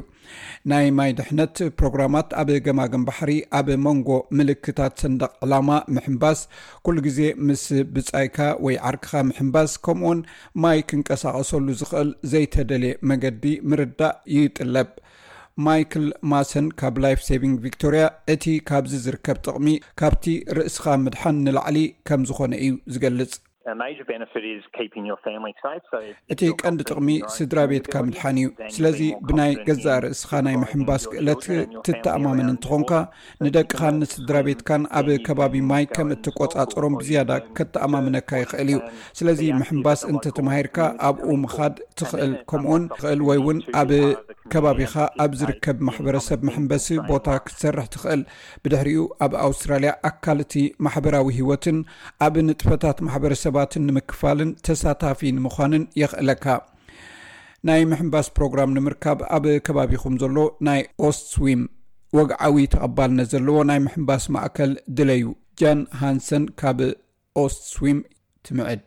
[0.71, 6.39] ናይ ማይ ድሕነት ፕሮግራማት ኣብ ገማግን ባሕሪ ኣብ ሞንጎ ምልክታት ሰንደቅ ዕላማ ምሕምባስ
[6.85, 7.63] ኩሉ ግዜ ምስ
[7.95, 10.19] ብጻይካ ወይ ዓርክካ ምሕምባስ ከምኡውን
[10.63, 14.89] ማይ ክንቀሳእ ቀሰሉ ዝኽእል ዘይተደልየ መገዲ ምርዳእ ይጥለብ
[15.65, 19.69] ማይክል ማሰን ካብ ላይፍ ሰቪንግ ቪክቶሪያ እቲ ካብዚ ዝርከብ ጥቕሚ
[20.01, 20.25] ካብቲ
[20.57, 23.31] ርእስኻ ምድሓን ንላዕሊ ከም ዝኮነ እዩ ዝገልፅ
[26.33, 31.41] እቲ ቀንዲ ጥቕሚ ስድራ ቤትካ ምድሓን እዩ ስለዚ ብናይ ገዛእ ርእስኻ ናይ ምሕምባስ ክእለት
[31.85, 32.91] ትተኣማምን እንትኾንካ
[33.45, 38.79] ንደቅኻን ንስድራ ቤትካን ኣብ ከባቢ ማይ ከም እትቆፃፀሮም ብዝያዳ ከተኣማምነካ ይኽእል እዩ
[39.21, 40.77] ስለዚ ምሕምባስ እንተተማሂርካ
[41.09, 43.91] ኣብኡ ምኻድ ትኽእል ከምኡን ትኽእል ወይ እውን ኣብ
[44.55, 44.93] ከባቢኻ
[45.25, 48.21] ኣብ ዝርከብ ማሕበረሰብ መሕንበሲ ቦታ ክትሰርሕ ትኽእል
[48.63, 50.53] ብድሕሪኡ ኣብ ኣውስትራልያ ኣካል እቲ
[50.85, 51.77] ማሕበራዊ ሂወትን
[52.27, 56.45] ኣብ ንጥፈታት ማሕበረሰብ ት ንምክፋልን ተሳታፊ ንምኳንን የኽእለካ
[57.67, 61.61] ናይ ምሕምባስ ፕሮግራም ንምርካብ ኣብ ከባቢኹም ዘሎ ናይ ኦስስዊም
[62.17, 65.23] ወግዓዊ ተቐባልነ ዘለዎ ናይ ምሕንባስ ማእከል ድለዩ
[65.61, 66.79] ጃን ሃንሰን ካብ
[67.45, 67.99] ኦስስዊም
[68.47, 68.83] ትምዕድ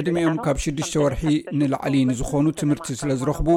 [0.00, 1.22] ዕድሚኦም ካብ ሽድሽተ ወርሒ
[1.58, 3.48] ንላዕሊ ንዝኮኑ ትምህርቲ ስለ ዝረክቡ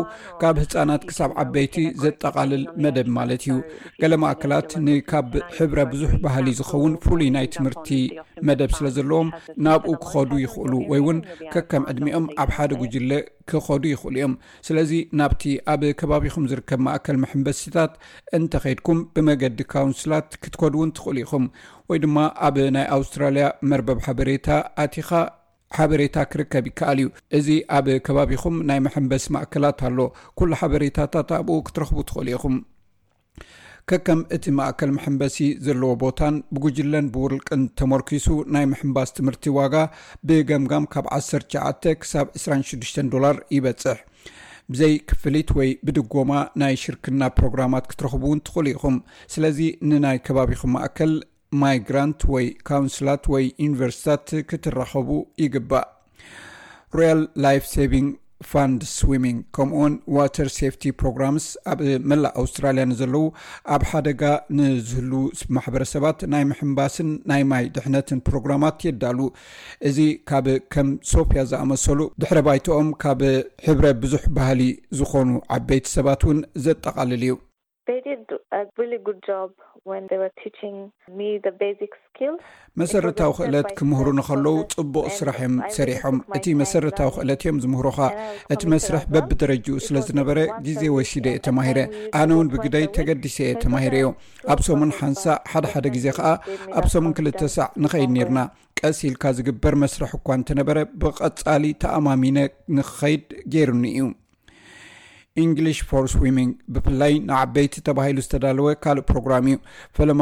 [0.41, 3.55] ካብ ህፃናት ክሳብ ዓበይቲ ዘጠቃልል መደብ ማለት እዩ
[4.01, 7.89] ገለ ማእከላት ንካብ ሕብረ ብዙሕ ባህሊ ዝኸውን ፍሉይ ናይ ትምህርቲ
[8.49, 9.29] መደብ ስለ ዘለዎም
[9.67, 11.19] ናብኡ ክኸዱ ይኽእሉ ወይ እውን
[11.55, 13.11] ከከም ዕድሚኦም ኣብ ሓደ ጉጅለ
[13.49, 14.33] ክኸዱ ይኽእሉ እዮም
[14.69, 17.91] ስለዚ ናብቲ ኣብ ከባቢኹም ዝርከብ ማእከል መሕምበሲታት
[18.39, 21.45] እንተከይድኩም ብመገዲ ካውንስላት ክትከድውን ትኽእሉ ኢኹም
[21.91, 24.47] ወይ ድማ ኣብ ናይ ኣውስትራልያ መርበብ ሓበሬታ
[24.83, 25.09] ኣቲኻ
[25.75, 27.47] ሓበሬታ ክርከብ ይከኣል እዩ እዚ
[27.77, 29.99] ኣብ ከባቢኹም ናይ መሐንበስ ማእከላት ኣሎ
[30.39, 32.55] ኩሉ ሓበሬታታት ኣብኡ ክትረኽቡ ትኽእሉ ኢኹም
[33.91, 39.75] ከከም እቲ ማእከል መሐንበሲ ዘለዎ ቦታን ብጉጅለን ብውርልቅን ተመርኪሱ ናይ ምሕምባስ ትምህርቲ ዋጋ
[40.29, 43.99] ብገምጋም ካብ 19 ክሳብ 26 ዶላር ይበፅሕ
[44.73, 46.31] ብዘይ ክፍሊት ወይ ብድጎማ
[46.63, 48.97] ናይ ሽርክና ፕሮግራማት ክትረኽቡ እውን ትኽእሉ ኢኹም
[49.35, 49.59] ስለዚ
[49.91, 51.13] ንናይ ከባቢኹም ማእከል
[51.63, 55.09] ማይግራንት ወይ ካውንስላት ወይ ዩኒቨርስታት ክትራኸቡ
[55.43, 55.87] ይግባእ
[56.97, 58.07] ሮያል ላይፍ ሳቪንግ
[58.49, 61.79] ፋንድ ስዊሚንግ ከምኡውን ዋተር ሴፍቲ ፕሮግራምስ ኣብ
[62.09, 63.23] መላእ ኣውስትራልያ ንዘለዉ
[63.75, 64.21] ኣብ ሓደጋ
[64.57, 65.13] ንዝህሉ
[65.57, 69.19] ማሕበረሰባት ናይ ምሕምባስን ናይ ማይ ድሕነትን ፕሮግራማት የዳሉ
[69.91, 69.99] እዚ
[70.31, 73.21] ካብ ከም ሶፍያ ዝኣመሰሉ ድሕረ ባይትኦም ካብ
[73.67, 74.61] ሕብረ ብዙሕ ባህሊ
[74.99, 77.33] ዝኾኑ ዓበይቲ ሰባት እውን ዘጠቓልል እዩ
[82.79, 87.99] መሰረታዊ ክእለት ክምህሩ ንኸለዉ ፅቡቕ ስራሕ እዮም ሰሪሖም እቲ መሰረታዊ ክእለት እዮም ዝምህሮካ
[88.53, 91.79] እቲ መስርሕ በብተረጅኡ ስለ ዝነበረ ግዜ ወሲደ እየ ተማሂረ
[92.21, 94.09] ኣነ ውን ብግደይ ተገዲሰ እየ ተማሂረ እዩ
[94.53, 96.33] ኣብ ሶሙን ሓንሳእ ሓደሓደ ግዜ ከዓ
[96.79, 98.39] ኣብ ሰሙን ክልተ ሳዕ ንኸይድ ነርና
[98.81, 102.37] ቀሲ ኢልካ ዝግበር መስርሕ እኳ እንተነበረ ብቐፃሊ ተኣማሚነ
[102.79, 104.07] ንክኸይድ ገይርኒ እዩ
[105.43, 109.57] እንግሊሽ ፎር ስዊምንግ ብፍላይ ንዓበይቲ ተባሂሉ ዝተዳልወ ካልእ ፕሮግራም እዩ
[109.97, 110.21] ፈለማ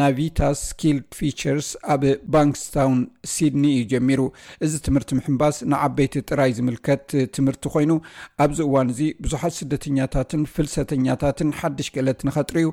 [0.00, 2.02] ናቪታ ስኪል ፊቸርስ ኣብ
[2.34, 3.00] ባንክስታውን
[3.32, 4.20] ሲድኒ እዩ ጀሚሩ
[4.66, 7.04] እዚ ትምህርቲ ምሕምባስ ንዓበይቲ ጥራይ ዝምልከት
[7.36, 7.92] ትምህርቲ ኮይኑ
[8.44, 12.66] ኣብዚ እዋን እዚ ብዙሓት ስደተኛታትን ፍልሰተኛታትን ሓድሽ ገእለት ንኸጥርዩ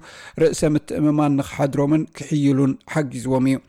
[0.44, 3.60] ርእሰ ምትእምማን ንኽሓድሮምን ክሕይሉን ሓጊዝዎም እዩ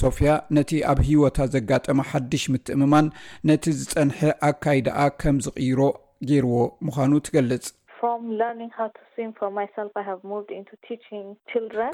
[0.00, 3.06] ሶፍያ ነቲ ኣብ ሂወታ ዘጋጠመ ሓድሽ ምትእምማን
[3.50, 4.18] ነቲ ዝፀንሐ
[4.50, 5.80] ኣካይዳኣ ከም ዝቕይሮ
[6.28, 6.54] ገይርዎ
[6.86, 7.68] ምዃኑ ትገልጽ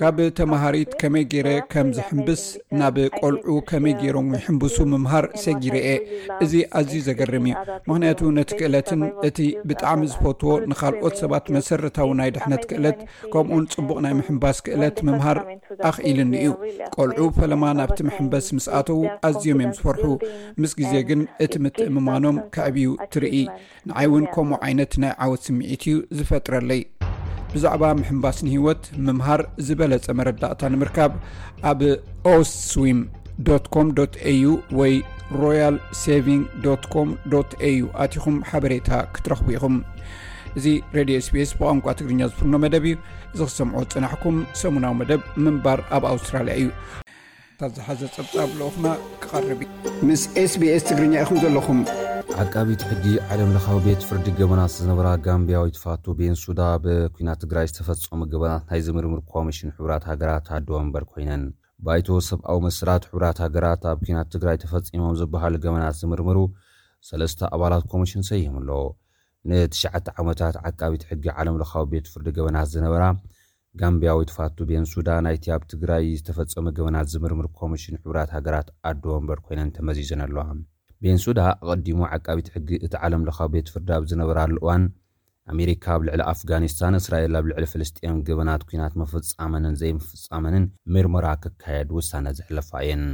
[0.02, 2.42] ካብ ተመሃሪት ከመይ ገይረ ከም ዝሕምብስ
[2.80, 5.98] ናብ ቆልዑ ከመይ ገይሮም ይሕምብሱ ምምሃር ሰጊረ እየ
[6.46, 9.38] እዚ ኣዝዩ ዘገርም እዩ ምኽንያቱ ነቲ ክእለትን እቲ
[9.70, 12.98] ብጣዕሚ ዝፈትዎ ንካልኦት ሰባት መሰረታዊ ናይ ድሕነት ክእለት
[13.34, 15.40] ከምኡን ፅቡቕ ናይ ምሕምባስ ክእለት ምምሃር
[15.90, 16.52] ኣኽኢልኒ እዩ
[16.96, 20.04] ቆልዑ ፈለማ ናብቲ ምሕምበስ ምስ ኣተዉ ኣዝዮም እዮም ዝፈርሑ
[20.60, 23.42] ምስ ግዜ ግን እቲ ምትእምማኖም ከዕብዩ ትርኢ
[23.88, 31.12] ንዓይ እውን ከምኡ ዓይነት ናይ ዓወት ስሚዒት እዩ ዝፈጥረለብዛዕባ ምሕምባስ ንሂወት ምምሃር ዝበለፀ መረዳእታ ንምርካብ
[31.70, 31.80] ኣብ
[32.34, 33.84] ኦስስዊምኮ
[34.32, 34.94] au ወይ
[35.42, 37.04] ሮያል ሰቪንግ ኮ
[37.70, 39.76] aዩ ኣትኹም ሓበሬታ ክትረኽቡ ኢኹም
[40.58, 42.96] እዚ ሬድዮ ስፔስ ብቋንቋ ትግርኛ ዝፍርኖ መደብ እዩ
[43.40, 46.68] ዝክሰምዖ ፅናሕኩም ሰሙናዊ መደብ ምንባር ኣብ ኣውስትራልያ እዩ
[47.60, 48.86] ካብ ዝሓዘ ፀብፃብ ኣሎኹና
[49.22, 49.60] ክቀርብ
[50.06, 51.80] ምስ ኤስቢኤስ ትግርኛ ኢኹም ዘለኹም
[52.42, 58.80] ዓቃቢትሕጊ ዓለም ለካዊ ቤት ፍርዲ ገበናት ዝነበራ ጋምብያዊ ትፋቱ ቤንሱዳ ብኩናት ትግራይ ዝተፈፀሙ ገበናት ናይ
[58.86, 61.44] ዝምርምር ኮሚሽን ሕራት ሃገራት ኣድወበር ኮይነን
[61.88, 66.40] ባይተ ሰብኣዊ መስራት ሕራት ሃገራት ኣብ ኩናት ትግራይ ተፈፂሞም ዝበሃሉ ገበናት ዝምርምሩ
[67.10, 68.70] ሰለስተ ኣባላት ኮሚሽን ሰየም ኣሎ
[69.52, 73.02] ንትሽዓተ ዓመታት ዓቃቢትሕጊ ዓለምለካዊ ቤት ፍርዲ ገበናት ዝነበራ
[73.80, 80.20] ጋምብያዊ ትፋቱ ቤንሱዳ ናይቲ ኣብ ትግራይ ዝተፈፀሙ ግበናት ዝምርምር ኮሚሽን ሕብራት ሃገራት ኣድወንበር ኮይነን ተመዚዝን
[80.26, 80.44] ኣለዋ
[81.04, 84.84] ቤንሱዳ ኣቐዲሞ ዓቃቢት ሕጊ እቲ ዓለምለኻዊ ቤት ፍርዲ ኣብ ዝነበራሉ እዋን
[85.52, 92.26] ኣሜሪካ ኣብ ልዕሊ ኣፍጋኒስታን እስራኤል ኣብ ልዕሊ ፍልስጥን ገበናት ኩናት መፍፃመንን ዘይመፍፃመንን ምርምራ ክካየድ ውሳነ
[92.38, 93.04] ዝሕለፋ እየን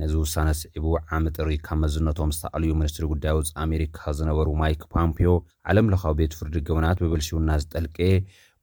[0.00, 5.30] ነዚ ውሳነ ስዒቡ ዓሚጥሪ ካብ መዝነቶም ዝተኣልዩ ኒስትሪ ጉዳይ ውፅ ኣሜሪካ ዝነበሩ ማይክ ፓምፒዮ
[5.70, 8.12] ዓለም ለካዊ ቤት ፍርዲ ግበናት ብብል ሽውና ዝጠልቀየ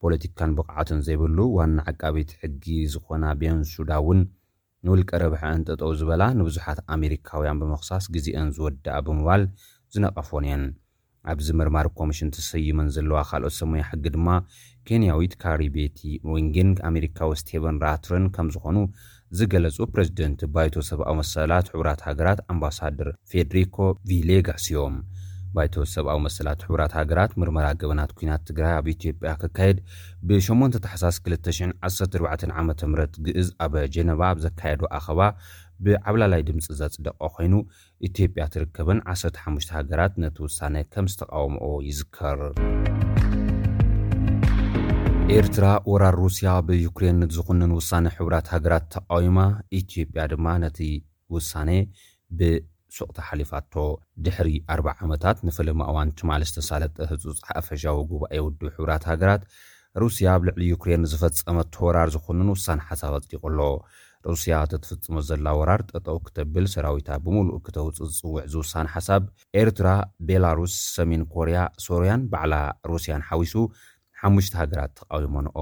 [0.06, 4.20] ፖለቲካን ብቕዓትን ዘይብሉ ዋና ዓቃቢት ሕጊ ዝኾና ቤን ሱዳ እውን
[4.86, 9.44] ንውልቀ ረብሐ እንጠጠው ዝበላ ንብዙሓት ኣሜሪካውያን ብምኽሳስ ግዜአን ዝወዳእ ብምባል
[9.94, 10.64] ዝነቐፎን እየን
[11.32, 14.28] ኣብዚ ምርማር ኮሚሽን ተሰይመን ዘለዋ ካልኦት ሰሙያ ሕጊ ድማ
[14.90, 16.00] ኬንያዊት ካሪቤቲ
[16.34, 18.78] ወንጌን ኣሜሪካዊ ስቴቨን ራትርን ከም ዝኾኑ
[19.38, 23.76] ዝገለጹ ፕረዚደንት ባይቶ ሰብኣዊ መሰላት ሕቡራት ሃገራት ኣምባሳደር ፌድሪኮ
[24.12, 24.98] ቪሌጋስ እዮም
[25.56, 29.78] ባይተ ሰብኣዊ መሰላት ሕቡራት ሃገራት ምርመራ ገበናት ኩናት ትግራይ ኣብ ኢትዮጵያ ክካየድ
[30.28, 32.72] ብ8ተሓሳስ214ዓ ም
[33.26, 35.20] ግእዝ ኣበ ጀነባ ዘካየዶ ኣኸባ
[35.86, 37.54] ብዓብላላይ ድምፂ ዘፅደቀ ኮይኑ
[38.10, 39.24] ኢትዮጵያ ትርከበን 1ሓ
[39.78, 42.40] ሃገራት ነቲ ውሳነ ከምዝተቃወምኦ ይዝከር
[45.38, 49.38] ኤርትራ ወራር ሩስያ ብዩክሬንዝኹነን ውሳነ ሕራት ሃገራት ተቃዊማ
[49.82, 50.80] ኢትዮጵያ ድማ ነቲ
[51.36, 51.70] ውሳነ
[52.40, 52.42] ብ
[52.98, 53.74] ሱቕቲ ሓሊፋቶ
[54.26, 59.44] ድሕሪ 40 ዓመታት ንፈለማ እዋን ትማል ዝተሳለጠ ህፁፅ ሓፈሻዊ ጉባኤ ውድብ ሕብራት ሃገራት
[60.02, 63.60] ሩስያ ኣብ ልዕሊ ዩክሬን ዝፈጸመት ተወራር ዝኾኑን ውሳነ ሓሳብ ኣጽዲቑ ኣሎ
[64.32, 69.24] ሩስያ እተትፍጽሞ ዘላ ወራር ጠጠው ክተብል ሰራዊታ ብምሉእ ክተውፅእ ዝጽውዕ ዝውሳነ ሓሳብ
[69.62, 69.88] ኤርትራ
[70.30, 72.54] ቤላሩስ ሰሜን ኮርያ ሶርያን ባዕላ
[72.92, 73.54] ሩስያን ሓዊሱ
[74.22, 75.60] ሓሙሽተ ሃገራት ተቃዊሞንኦ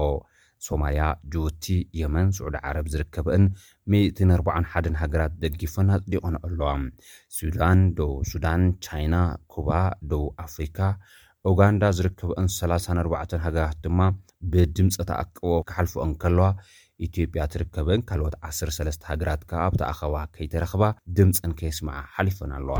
[0.66, 1.00] ሶማልያ፣
[1.32, 1.64] ጅቡቲ፣
[2.00, 3.44] የመን፣ ስዑድ ዓረብ ዝርከብአን
[3.94, 6.70] 141 ሃገራት ደጊፈን ኣጽዲቖን ኣለዋ
[7.38, 9.16] ሱዳን፣ ደቡብ ሱዳን፣ ቻይና፣
[9.54, 9.68] ኩባ፣
[10.12, 10.78] ደቡብ ኣፍሪካ
[11.50, 14.00] ኡጋንዳ ዝርከብአን 34 ሃገራት ድማ
[14.52, 16.46] ብድምፂ ተኣቅቦ ክሓልፍኦን ከለዋ
[17.06, 20.82] ኢትዮጵያ ትርከበን ካልኦት 13 ሃገራት ከዓ ኣብቲ ኣኸባ ከይተረኽባ
[21.18, 22.76] ድምፀን ከየስምዓ ሓሊፈን ኣለዋ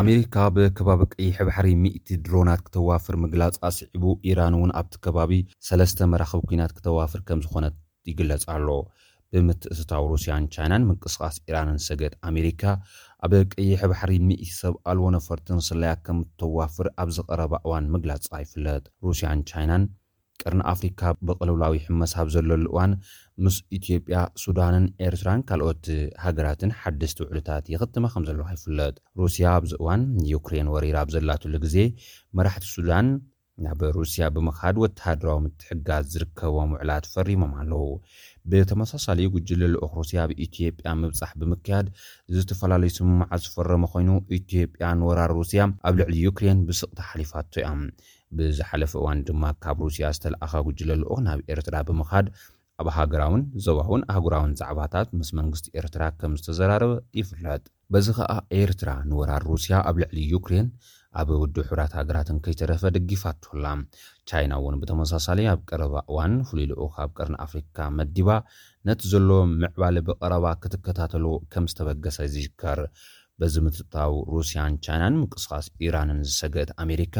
[0.00, 5.30] ኣሜሪካ ብከባቢ ቀይሕ ባሕሪ 100 ድሮናት ክተዋፍር ምግላፅ ኣስዒቡ ኢራን እውን ኣብቲ ከባቢ
[5.68, 7.76] ሰለስተ መራኸቢ ኩናት ክተዋፍር ከም ዝኾነት
[8.10, 8.68] ይግለጽ ኣሎ
[9.34, 12.62] ብምትእስታው ሩስያን ቻይናን ምንቅስቃስ ኢራንን ሰገድ ኣሜሪካ
[13.28, 18.84] ኣብ ቀይሕ ባሕሪ 100 ሰብ ኣልዎ ነፈርትን ስለያ ከም እተዋፍር ኣብ ዝቐረባ እዋን ምግላፅ ኣይፍለጥ
[19.06, 19.84] ሩስያን ቻይናን
[20.42, 22.92] ቀርኒ ኣፍሪካ ብቕልውላዊ ሕመስ ኣብ ዘለሉ እዋን
[23.44, 25.84] ምስ ኢትዮጵያ ሱዳንን ኤርትራን ካልኦት
[26.24, 30.02] ሃገራትን ሓደስቲ ውዕሉታት ይኽትመ ከም ዘለዎ ይፍለጥ ሩስያ ኣብዚ እዋን
[30.34, 31.76] ዩክሬን ወሪራ ኣብ ዘላትሉ ግዜ
[32.38, 33.08] መራሕቲ ሱዳን
[33.64, 37.86] ናብ ሩስያ ብምኻድ ወተሃደራዊ ምትሕጋዝ ዝርከቦም ውዕላት ፈሪሞም ኣለዉ
[38.50, 41.86] ብተመሳሳለዩ ጉጅለልኦክ ሩስያ ኣብኢትዮጵያ ምብፃሕ ብምክያድ
[42.36, 47.80] ዝተፈላለዩ ስምምዓ ዝፈረመ ኮይኑ ኢትዮጵያ ንወራር ሩስያ ኣብ ልዕሊ ዩክሬን ብስቕቲ ሓሊፋቶ እዮም
[48.38, 52.26] ብዝሓለፈ እዋን ድማ ካብ ሩስያ ዝተለኣኸ ጉጅለልኡክ ናብ ኤርትራ ብምኻድ
[52.82, 59.44] ኣብ ሃገራውን ዞባውን ኣህጉራውን ዛዕባታት ምስ መንግስቲ ኤርትራ ከም ዝተዘራረበ ይፍለጥ በዚ ከዓ ኤርትራ ንወራር
[59.52, 60.68] ሩስያ ኣብ ልዕሊ ዩክሬን
[61.20, 63.66] ኣብ ውድ ሕብራት ሃገራትን ከይተረፈ ደጊፋቶላ
[64.30, 68.28] ቻይና እውን ብተመሳሳሊ ኣብ ቀረባ እዋን ፍሉይ ልኡኽ ኣብ ቀርኒ ኣፍሪካ መዲባ
[68.88, 69.28] ነቲ ዘሎ
[69.60, 72.80] ምዕባለ ብቀረባ ክትከታተሎ ከም ዝተበገሰ ዝዝከር
[73.40, 77.16] በዚ ምትእታው ሩስያን ቻይናን ምንቅስቃስ ኢራንን ዝሰገአት ኣሜሪካ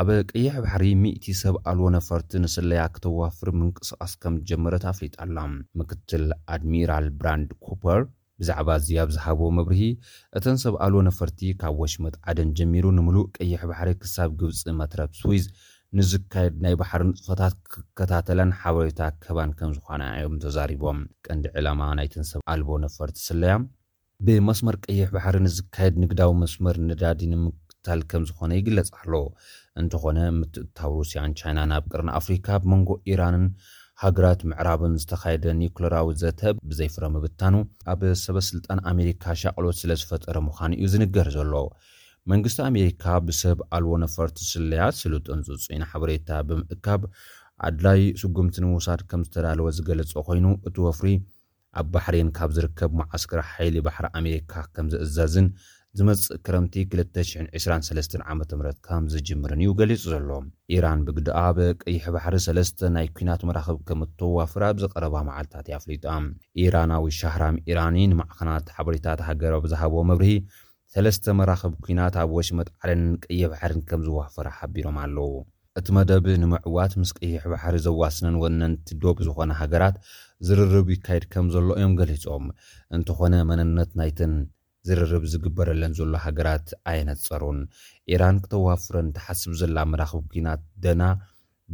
[0.00, 5.36] ኣብ ቀይሕ ባሕሪ 100 ሰብ ኣልዎ ነፈርቲ ንስለያ ክተዋፍር ምንቅስቃስ ከም ጀመረት ኣፍሊጣላ
[5.80, 6.24] ምክትል
[6.56, 8.00] ኣድሚራል ብራንድ ኩፐር
[8.40, 9.82] ብዛዕባ እዚ ኣብ ዝሃቦ መብርሂ
[10.38, 15.44] እተን ሰብ ኣልዎ ነፈርቲ ካብ ወሽመጥ ዓደን ጀሚሩ ንምሉእ ቀይሕ ባሕሪ ክሳብ ግብፂ መትረብ ስዊዝ
[15.98, 22.40] ንዝካየድ ናይ ባሕሪ ንጥፈታት ክከታተለን ሓበሬታ ከባን ከም ዝኾነ እዮም ተዛሪቦም ቀንዲ ዕላማ ናይተን ሰብ
[22.52, 23.52] ኣልቦ ነፈርቲ ስለያ
[24.26, 29.12] ብመስመር ቀይሕ ባሕሪ ንዝካየድ ንግዳዊ መስመር ንዳዲ ንምክታል ከም ዝኾነ ይግለጽ ኣሎ
[29.82, 33.46] እንተኾነ ምትእታው ሩስያን ቻይናን ኣብ ቅርን ኣፍሪካ ብመንጎ ኢራንን
[34.04, 37.54] ሃገራት ምዕራብን ዝተካየደ ኒኩለራዊ ዘተ ብዘይፍረ ምብታኑ
[37.94, 41.52] ኣብ ሰበስልጣን ኣሜሪካ ሻቅሎት ስለ ዝፈጠረ ምዃኑ እዩ ዝንገር ዘሎ
[42.32, 47.02] መንግስቲ ኣሜሪካ ብሰብ ኣልዎ ነፈርቲ ስለያ ስሉጥን ፅፅኢን ሓበሬታ ብምእካብ
[47.68, 51.08] ኣድላይ ስጉምቲ ንምውሳድ ከም ዝተዳለወ ዝገለፀ ኮይኑ እቲ ወፍሪ
[51.82, 55.46] ኣብ ባሕርን ካብ ዝርከብ ማዓስክር ሓይሊ ባሕሪ ኣሜሪካ ከም ዝእዘዝን
[55.98, 60.30] ዝመፅእ ክረምቲ 223 ዓ ም ከም ዝጅምርን እዩ ገሊጹ ዘሎ
[60.76, 66.06] ኢራን ብግድኣ በቀይሕ ባሕሪ ሰለስተ ናይ ኩናት መራኽብ ከም እተዋፍራ ብዝቐረባ መዓልታት እኣፍሊጣ
[66.64, 70.32] ኢራናዊ ሻሃራም ኢራኒ ንማዕክናት ሓበሬታት ሃገርብ ዝሃቦ መብርሂ
[70.92, 75.30] ሰለስተ መራኽብ ኩናት ኣብ ወሽ መጥዓልን ቀይ ባሕሪን ከም ዝዋፈረ ሓቢሮም ኣለው
[75.78, 79.96] እቲ መደብ ንምዕዋት ምስ ቀይሕ ባሕሪ ዘዋስነን ወነንቲ ዶብ ዝኮነ ሃገራት
[80.46, 82.44] ዝርርብ ይካየድ ከም ዘሎ እዮም ገሊፆም
[82.98, 84.34] እንትኾነ መንነት ናይትን
[84.88, 87.60] ዝርርብ ዝግበረለን ዘሎ ሃገራት ኣየነፀሩን
[88.14, 91.02] ኢራን ክተዋፍረን ተሓስብ ዘላ መራኽቢ ኩናት ደና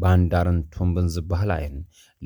[0.02, 1.76] ባንዳርን ቱምብን ዝበሃል ዝበሃላየን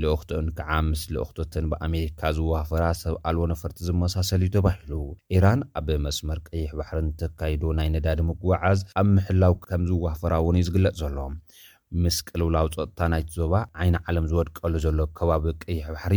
[0.01, 4.93] ልእኽቶን ከዓ ምስ ልእኽቶተን ብኣሜሪካ ዝዋፈራ ሰብ ኣልዎ ነፈርቲ ዝመሳሰል እዩ ተባሂሉ
[5.37, 10.67] ኢራን ኣብ መስመር ቀይሕ ባሕርን ተካይዶ ናይ ነዳዲ ምጉዓዝ ኣብ ምሕላው ከም ዝዋፈራ እውን እዩ
[10.69, 11.19] ዝግለጽ ዘሎ
[12.03, 16.17] ምስ ቅልውላው ፀጥታ ናይቲ ዞባ ዓይኒ ዓለም ዝወድቀሉ ዘሎ ከባቢ ቀይሕ ባሕሪ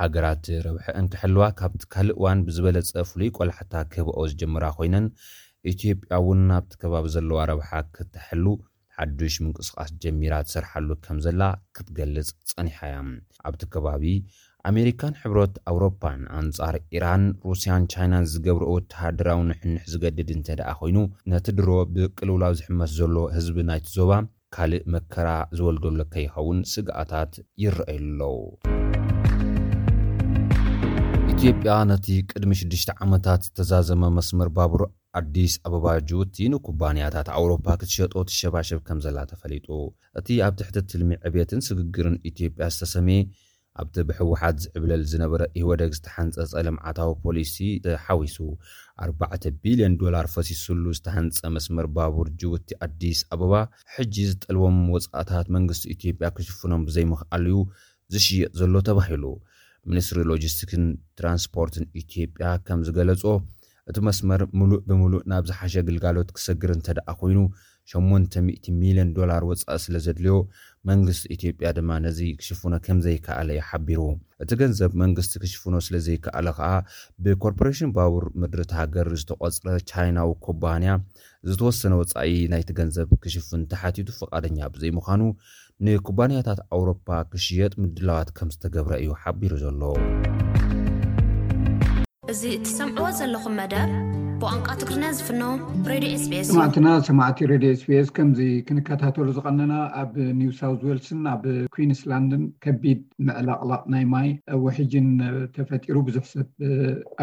[0.00, 5.06] ሃገራት ረብሒ እንክሕልዋ ካብቲ ካልእ እዋን ብዝበለፀ ፍሉይ ቆላሕታ ክህብኦ ዝጀምራ ኮይነን
[5.72, 8.44] ኢትዮጵያ እውን ናብቲ ከባቢ ዘለዋ ረብሓ ክትሕሉ
[9.00, 11.42] ሓዱሽ ምንቅስቃስ ጀሚራ ትሰርሓሉ ከም ዘላ
[11.76, 12.96] ክትገልጽ ጸኒሓ እያ
[13.48, 14.02] ኣብቲ ከባቢ
[14.70, 20.98] ኣሜሪካን ሕብረት ኣውሮፓን ኣንጻር ኢራን ሩስያን ቻይናን ዝገብርኦ ወተሃደራዊ ንሕንሕ ዝገድድ እንተ ደኣ ኮይኑ
[21.32, 24.12] ነቲ ድሮ ብቅልውላው ዝሕመስ ዘሎ ህዝቢ ናይቲ ዞባ
[24.56, 25.28] ካልእ መከራ
[25.58, 27.32] ዝወልደሎ ከይኸውን ስግኣታት
[27.64, 28.34] ይረአዩ ኣለዉ
[31.34, 34.84] ኢትዮጵያ ነቲ ቅድሚ 6 ዱሽተ ዓመታት ዝተዛዘመ መስመር ባቡር
[35.18, 39.66] ኣዲስ ኣበባ ጅቡቲ ንኩባንያታት ኣውሮፓ ክትሸጦት ሸባሸብ ከም ዘላ ተፈሊጡ
[40.18, 43.08] እቲ ኣብ ትሕቲ ትልሚ ዕብትን ስግግርን ኢትዮጵያ ዝተሰሜ
[43.82, 47.54] ኣብቲ ብሕወሓት ዝዕብለል ዝነበረ ኢሂወደግ ዝተሓንፀፀ ልምዓታዊ ፖሊሲ
[47.86, 48.38] ተሓዊሱ
[49.08, 53.54] 4ቢልዮን ዶላር ፈሲስሉ ዝተሃንፀ መስመር ባቡር ጅቡቲ ኣዲስ ኣበባ
[53.96, 57.58] ሕጂ ዝጠልቦም ወፃእታት መንግስቲ ኢትዮጵያ ክሽፍኖም ብዘይምኽኣል ዩ
[58.14, 59.24] ዝሽየ ዘሎ ተባሂሉ
[59.90, 60.84] ሚኒስትሪ ሎጅስቲክን
[61.20, 63.22] ትራንስፖርትን ኢትዮጵያ ከም ዝገለጾ
[63.90, 67.38] እቲ መስመር ሙሉእ ብምሉእ ናብ ዝሓሸ ግልጋሎት ክሰግር እንተ ደኣ ኮይኑ
[67.92, 70.34] 800 ሚልዮን ዶላር ወፃኢ ስለ ዘድልዮ
[70.88, 74.00] መንግስቲ ኢትዮጵያ ድማ ነዚ ክሽፍኖ ከም ዘይከኣለ ይሓቢሩ
[74.44, 76.70] እቲ ገንዘብ መንግስቲ ክሽፍኖ ስለ ዘይከኣለ ከዓ
[77.24, 80.94] ብኮርፖሬሽን ባቡር ምድሪቲ ሃገር ዝተቆፅረ ቻይናዊ ኩባንያ
[81.50, 85.22] ዝተወሰነ ወፃኢ ናይቲ ገንዘብ ክሽፍን ተሓቲቱ ፈቓደኛ ብዘይምዃኑ
[85.86, 89.80] ንኩባንያታት ኣውሮፓ ክሽየጥ ምድላዋት ከም ዝተገብረ እዩ ሓቢሩ ዘሎ
[92.30, 93.88] እዚ እትሰምዕዎ ዘለኹም መደር
[94.40, 95.40] ብቋንቋ ትግሪና ዝፍኖ
[95.90, 101.42] ሬድዮ ኤስቤስ ማዕትና ሰማዕቲ ሬድዮ ኤስቤስ ከምዚ ክንከታተሉ ዝቀነና ኣብ ኒውሳውት ወልስን ኣብ
[101.74, 104.28] ኩዊንስላንድን ከቢድ ምዕላቅላቅ ናይ ማይ
[104.66, 105.08] ወሒጅን
[105.56, 106.46] ተፈጢሩ ብዙሕ ሰብ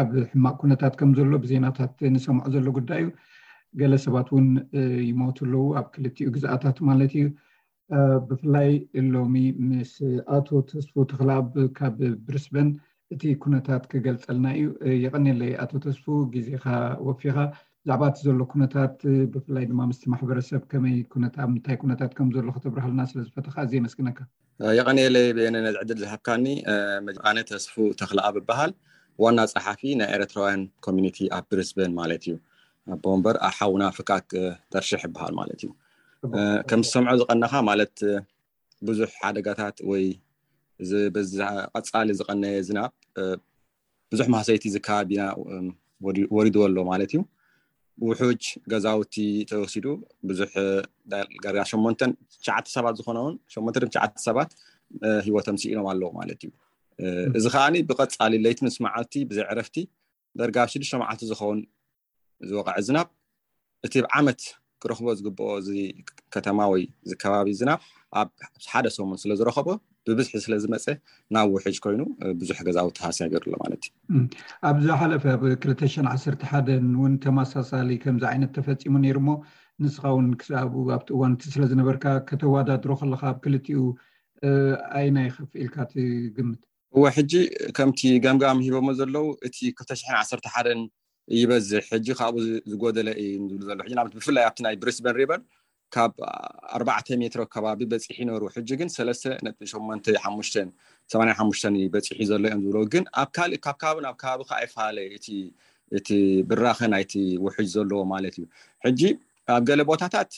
[0.02, 3.08] ኣብ ሕማቅ ኩነታት ከምዘሎ ብዜናታት ንሰምዖ ዘሎ ጉዳይ እዩ
[3.82, 4.50] ገለ ሰባት ውን
[5.10, 7.26] ይሞት ኣለዉ ኣብ ክልቲኡ ግዝኣታት ማለት እዩ
[8.28, 8.70] ብፍላይ
[9.16, 9.36] ሎሚ
[9.70, 9.94] ምስ
[10.36, 11.48] ኣቶ ተስፉ ተክላብ
[11.80, 12.68] ካብ ብርስበን
[13.14, 14.64] እቲ ኩነታት ክገልፀልና እዩ
[15.04, 16.64] የቐኒለይ ኣቶ ተስፉ ግዜካ
[17.06, 17.36] ወፊኻ
[17.82, 18.96] ብዛዕባ እቲ ዘሎ ኩነታት
[19.32, 24.20] ብፍላይ ድማ ምስቲ ማሕበረሰብ ከመይ ኩነታት ምንታይ ኩነታት ከም ዘሎ ክተብርሃልና ስለዝፈትካ እዘይመስግነካ
[24.78, 26.46] የቐኒለይ ብየነ ነዚ ዕድል ዝሃብካኒ
[27.30, 28.72] ኣነ ተስፉ ተክልኣብ ይበሃል
[29.24, 32.34] ዋና ፀሓፊ ናይ ኤረትራውያን ኮሚኒቲ ኣብ ብሪስበን ማለት እዩ
[33.04, 34.28] ቦምበር ኣሓውና ፍካክ
[34.74, 35.70] ተርሽሕ ይበሃል ማለት እዩ
[36.70, 37.96] ከም ዝሰምዖ ዝቀናካ ማለት
[38.88, 40.04] ብዙሕ ሓደጋታት ወይ
[40.84, 42.90] እዚቀፃሊ ዝቀነየ ዝናብ
[44.12, 45.22] ብዙሕ ማሰይቲ ዝከባቢና
[46.36, 47.20] ወሪድዎ ኣሎ ማለት እዩ
[48.08, 49.14] ውሑጅ ገዛውቲ
[49.50, 49.86] ተወሲዱ
[50.28, 50.52] ብዙሕ
[51.44, 53.34] ገርጋ 8ሸዓሰባት ዝኮነውን
[53.78, 54.50] ድ9ዓ ሰባት
[55.26, 56.50] ሂወቶምሲ ኢሎም ኣለዉ ማለት እዩ
[57.40, 59.76] እዚ ከዓኒ ብቀፃሊ ለይቲ ምስ መዓልቲ ብዘይ ዕረፍቲ
[60.40, 61.60] ደርጋብ ሽዱ8መዓልቲ ዝኸውን
[62.50, 63.08] ዝወቕዒ ዝናብ
[63.86, 64.40] እቲ ብ ዓመት
[64.82, 65.68] ክረክቦ ዝግብኦ እዚ
[66.34, 67.80] ከተማ ወይ ዝከባቢ ዝናብ
[68.20, 68.28] ኣብ
[68.74, 69.66] ሓደ ሰሙን ስለዝረከቦ
[70.08, 70.84] ብብዝሒ ስለዝመፀ
[71.34, 72.00] ናብ ውሕጅ ኮይኑ
[72.40, 73.82] ብዙሕ ገዛው ተሃስ ገይሩኣሎ ማለት
[74.12, 74.22] እዩ
[74.70, 76.14] ኣብዚ ሓለፈ ኣብ 2ልሽ ዓ
[76.50, 79.32] ሓን ውን ተመሳሳሊ ከምዚ ዓይነት ተፈፂሙ ነይሩ ሞ
[79.82, 83.80] ንስካ ውን ክ ኣብቲ እዋን ስለዝነበርካ ከተዋዳድሮ ከለካ ኣብ ክልቲኡ
[85.00, 86.06] ኣይ ናይ ከፍ ኢልካ ት
[86.38, 86.60] ግምት
[86.96, 87.32] እወ ሕጂ
[87.76, 89.56] ከምቲ ጋምጋም ሂቦሞ ዘለው እቲ
[89.92, 90.20] 2ሽዓ
[90.54, 90.80] ሓን
[91.38, 92.36] ይበዝሕ ሕጂ ካብ
[92.70, 95.42] ዝጎደለ እዩ ዝብል ዘሎ ሕ ና ብፍላይ ኣብቲ ናይ ብሪስበን ሪበን
[95.94, 96.12] ካብ
[96.76, 102.78] ኣባዕ ሜትሮ ከባቢ በፂሒ ይነበሩ ሕጂ ግን ሰለስተ ነጢ 8ሓሙ 8ነሓሙን በፂሒ ዘሎ እዮም ዝብለ
[102.94, 106.08] ግን ኣብ ካእ ካብ ከባቢ ኣብ ከባቢ ከ ኣይፈላለ እቲእቲ
[106.50, 107.14] ብራኸ ናይቲ
[107.46, 108.46] ውሕጅ ዘለዎ ማለት እዩ
[108.86, 109.00] ሕጂ
[109.56, 110.30] ኣብ ገለ ቦታታት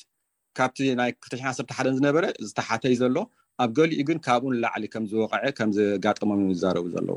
[0.60, 3.16] ካብቲ ናይ 2 ሓን ዝነበረ ዝተሓተይ ዘሎ
[3.62, 7.16] ኣብ ገሊኡ ግን ካብኡን ላዕሊ ከምዝወቕዐ ከምዘጋጠመም ዛረቡ ዘለዎ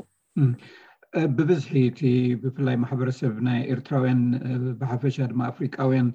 [1.36, 2.00] ብብዝሒ እቲ
[2.42, 4.20] ብፍላይ ማሕበረሰብ ናይ ኤርትራውያን
[4.80, 6.08] ብሓፈሻ ድማ ኣፍሪቃውያን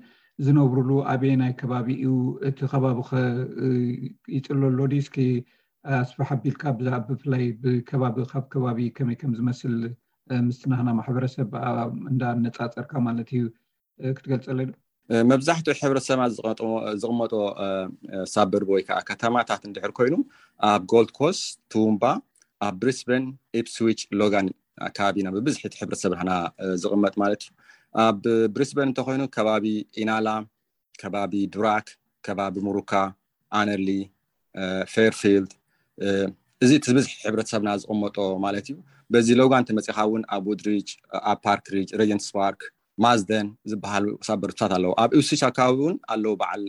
[0.45, 2.11] ዝነብርሉ ኣብየናይ ከባቢ እዩ
[2.49, 3.11] እቲ ከባቢ ኸ
[4.35, 5.15] ይፅለሎዲስኪ
[6.01, 6.63] ኣስፋሓቢልካ
[7.07, 9.75] ብፍላይ ብከባቢ ካብ ከባቢ ከመይ ከም ዝመስል
[10.49, 11.49] ምስናና ማሕበረሰብ
[12.11, 13.43] እንዳነፃፀርካ ማለት እዩ
[14.17, 14.71] ክትገልፀለ ዶ
[15.31, 16.25] መብዛሕትኡ ሕብረተሰብና
[17.03, 17.33] ዝቕመጦ
[18.33, 20.15] ሳበር ወይ ከዓ ከተማታት እንድሕር ኮይኑ
[20.71, 21.39] ኣብ ጎልት ኮስ
[21.73, 22.03] ቱውንባ
[22.67, 23.25] ኣብ ብሪስበን
[23.61, 24.49] ኢፕስዊች ሎጋን
[24.97, 26.31] ከባቢና ብብዝሕት ሕብረተሰብናና
[26.83, 27.60] ዝቅመጥ ማለት እዩ
[28.03, 28.23] ኣብ
[28.55, 29.65] ብሪስበን እንተኮይኑ ከባቢ
[30.01, 30.27] ኢናላ
[31.01, 31.87] ከባቢ ዱራክ
[32.25, 32.91] ከባቢ ሙሩካ
[33.59, 33.89] ኣነርሊ
[34.93, 35.51] ፌርፊልድ
[36.63, 38.77] እዚ እቲ ዝበዝሒ ሕብረተሰብና ዝቅመጦ ማለት እዩ
[39.13, 40.89] በዚ ሎጋ እንተመፂካ እውን ኣብ ውድሪጅ
[41.31, 42.61] ኣብ ፓርክ ሪጅ ሬጀንት ስፓርክ
[43.03, 46.63] ማዝደን ዝበሃሉ ሳበርቱታት ኣለው ኣብ ኢብስሽ ኣከባቢ እውን ኣለው በዓል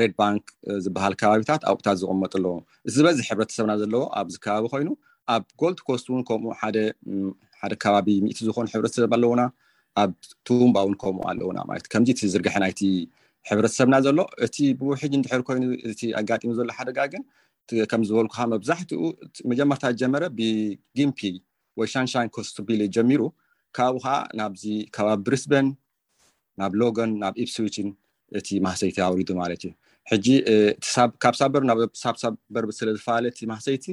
[0.00, 0.44] ሬድ ባንክ
[0.84, 2.54] ዝበሃል ከባቢታት ኣብኡታት ዝቕመጡ ኣለዎ
[2.88, 4.88] እዚ ዝበዝሒ ሕብረተሰብና ዘለዎ ኣብዚ ከባቢ ኮይኑ
[5.34, 6.50] ኣብ ጎልድ ኮስት እውን ከምኡ
[7.60, 9.42] ሓደ ከባቢ ሚእቲ ዝኮኑ ሕብረተሰብ ኣለውና
[10.02, 10.10] ኣብ
[10.46, 12.80] ቱንባ እውን ከምኡ ኣለውና ለት ከምዚ እ ዝርግሐ ናይቲ
[13.48, 17.22] ሕብረተሰብና ዘሎ እቲ ብውሕጅ እንድሕር ኮይኑ እ ኣጋሚ ዘሎ ሓደጋ ግን
[17.90, 19.02] ከም ዝበልኩካ መብዛሕትኡ
[19.50, 21.20] መጀመርታት ጀመረ ብግምፒ
[21.78, 23.22] ወይ ሻንሻን ኮስቱቢል ጀሚሩ
[23.76, 24.64] ካብኡ ከዓ ናብዚ
[24.96, 25.66] ከባቢ ብሪስበን
[26.60, 27.88] ናብ ሎጎን ናብ ኢፕስዊችን
[28.38, 29.72] እቲ ማሰይቲ ኣውሪዱ ማለት እዩ
[30.10, 30.26] ሕጂ
[31.22, 33.84] ካብ ሳበርሳብሳበርስለዝፈላለቲ ማሰይቲ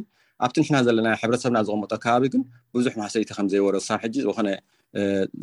[0.45, 2.43] ኣብቲ ንሕና ዘለና ሕብረሰብና ዝቀመጦ ከባቢ ግን
[2.75, 4.47] ብዙሕ ማህሰይቲ ከምዘይወረሳብ ሕጂ ዝኮነ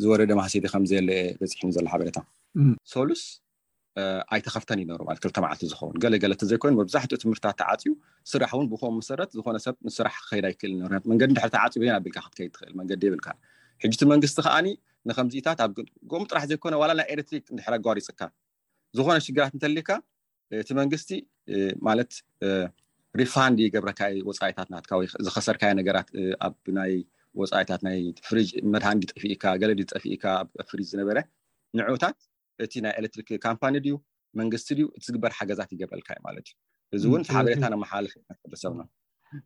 [0.03, 2.17] ዝወረደ ማሃሲቲ ከምዘየለአ በፂሕኒ ዘሎ ሓበሬታ
[2.93, 3.21] ሶሉስ
[4.35, 7.91] ኣይተከፍተን ዩነሩ ማለት ክልተ መዓልቲ ዝኸውን ገለገለ እዘይኮይኑ መብዛሕትኡ ትምህርታት ተዓፅዩ
[8.31, 10.73] ስራሕ እውን ብከም መሰረ ዝኮነሰብ ንስራሕ ክከድ ኣይክእል
[11.11, 13.37] መንገዲ ድተዓፅብ ቢልካ ክትከይድትእልንገዲ ይብልካሕ
[13.87, 14.67] እቲ መንግስቲ ከዓኒ
[15.09, 18.21] ንከምዚኢታት ኣብጎሚ ጥራሕ ዘይኮነ ዋላ ናይ ኤሬትሪክ ድሕረ ኣጓር ይፅካ
[18.99, 19.89] ዝኮነ ሽግራት እንተሊካ
[20.61, 21.09] እቲ መንግስቲ
[21.87, 22.11] ማለት
[23.19, 26.09] ሪፋን ገብረካይ ወፃኢታት ትወ ዝከሰርካይ ነገራት
[26.85, 26.93] ኣይ
[27.41, 30.23] ወፃኢታት ናይ ፍሪጅ መድሃንዲ ጠፊኢካ ገለዲ ፀፊኢካ
[30.69, 31.17] ፍሪጅ ዝነበረ
[31.79, 32.17] ንዕታት
[32.65, 33.93] እቲ ናይ ኤሌትሪክ ካምፓኒ ድዩ
[34.39, 38.81] መንግስቲ ድዩ እቲ ዝግበር ሓገዛት ይገበልካ እዩ ማለት እዩ እዚ እውን እ ሓበሬታ ንመሓላልርሰብና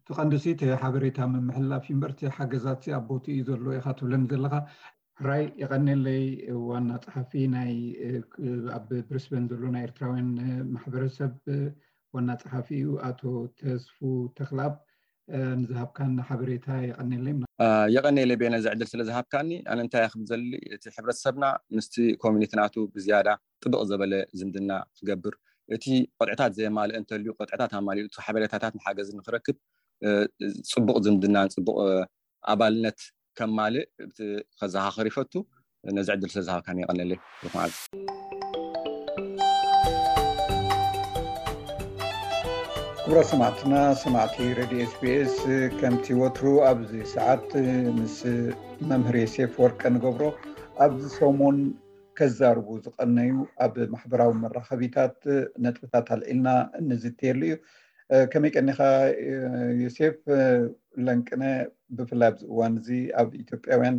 [0.08, 4.56] ቲ ቀንዲሲቲ ሓበሬታ መምሕላፍ እ በርቲ ሓገዛት ኣቦቲ እዩ ዘሎ ኢካ ትብለኒ ዘለካ
[5.20, 6.24] ሕራይ ይቀኒለይ
[6.70, 7.74] ዋና ፀሓፊ ናይ
[8.78, 10.30] ኣብ ብሪስቤን ዘሎ ናይ ኤርትራውያን
[10.76, 11.34] ማሕበረሰብ
[12.16, 13.22] ዋና ፅሓፊዩ ኣቶ
[13.60, 13.98] ተስፉ
[14.40, 14.74] ተክላብ
[15.30, 17.44] نذهب كان حبريتها يقني لي من...
[17.60, 21.10] آه يقني لي بين زعدل سلا ذهب كاني أنا أنت يا خبز اللي تي حبر
[21.10, 25.36] السبنا نستي كومينيتناتو بزيادة طبق زبلة زندنا قبر
[25.82, 29.56] تي قطعتات زي مال أنت اللي قطعتات مالي تحبريتات محاجز نخركب
[30.04, 30.30] آه،
[30.62, 32.08] صبق زندنا صبق آه،
[32.44, 33.00] أبالنت
[33.36, 33.86] كم مالي
[34.56, 35.46] خزها خريفته
[35.86, 37.18] نزعدل سلا ذهب كاني يقني لي
[43.06, 45.34] ክብራ ሰማዕትና ሰማዕቲ ሬድዮ ስbስ
[45.80, 47.50] ከምቲ ወትሩ ኣብዚ ሰዓት
[47.96, 48.16] ምስ
[48.90, 50.24] መምህር ሴፍ ወርቀ ንገብሮ
[50.86, 51.58] ኣብዚ ሰሙን
[52.18, 53.34] ከዛርቡ ዝቐነዩ
[53.66, 55.18] ኣብ ማሕበራዊ መራኸቢታት
[55.66, 56.48] ነጥብታት ኣልዒልና
[56.82, 57.58] እንዝትየሉ እዩ
[58.36, 58.80] ከመይ ቀኒኻ
[59.84, 60.18] ዮሴፍ
[61.08, 61.42] ለንቅነ
[61.98, 62.90] ብፍላይ ኣብዝእዋን እዚ
[63.22, 63.98] ኣብ ኢትዮጵያውያን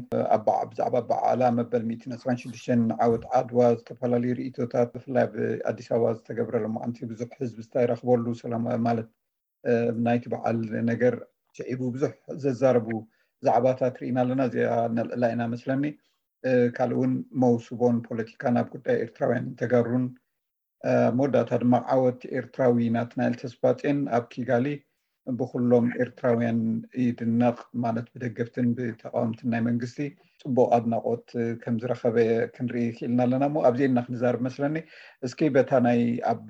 [0.71, 5.35] ብዛዕባ በዓላ መበል 2ራ6ሽተ ዓወት ዓድዋ ዝተፈላለዩ ርእቶታት ብፍላይ ኣብ
[5.71, 9.11] ኣዲስ ኣበባ ዝተገብረሎማዓንቲ ብዙሕ ህዝቢታይረኽበሉ ሰላማ ማለት
[10.07, 10.59] ናይት በዓል
[10.93, 11.15] ነገር
[11.59, 12.13] ስዒቡ ብዙሕ
[12.45, 12.89] ዘዛረቡ
[13.47, 14.57] ዛዕባታ ትርኢና ኣለና እዚ
[14.97, 15.85] ነልዕላ ኢና መስለኒ
[16.77, 17.13] ካል ውን
[17.45, 20.07] መውስቦን ፖለቲካ ኣብ ጉዳይ ኤርትራውያን እንተጋሩን
[21.19, 24.67] መወዳእታ ድማ ዓወት ኤርትራዊ ናትናኢልተስባጥዮን ኣብ ኪጋሊ
[25.41, 26.61] ብኩሎም ኤርትራውያን
[27.05, 29.99] ይድነቕ ማለት ብደገፍትን ብተቃወምትን ናይ መንግስቲ
[30.43, 31.27] ፅቡቅ ኣድናቆት
[31.62, 32.16] ከም ዝረከበ
[32.57, 34.77] ክንርኢ ክኢልና ኣለና ሞ ኣብዚ ኢልና ክንዛርብ መስለኒ
[35.29, 36.01] እስኪ በታ ናይ
[36.33, 36.49] ኣብ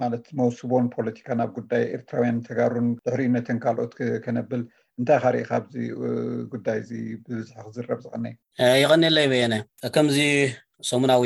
[0.00, 4.62] ማለት መውስቦን ፖለቲካ ናብ ጉዳይ ኤርትራውያን ተጋሩን ድሕሪነትን ካልኦት ከነብል
[5.00, 5.74] እንታይ ካሪኢ ካብዚ
[6.54, 6.90] ጉዳይ እዚ
[7.26, 8.26] ብብዙሕ ክዝረብ ዝቀነ
[8.82, 9.56] ይቀኒለይ በየነ
[9.96, 10.18] ከምዚ
[10.90, 11.24] ሰሙናዊ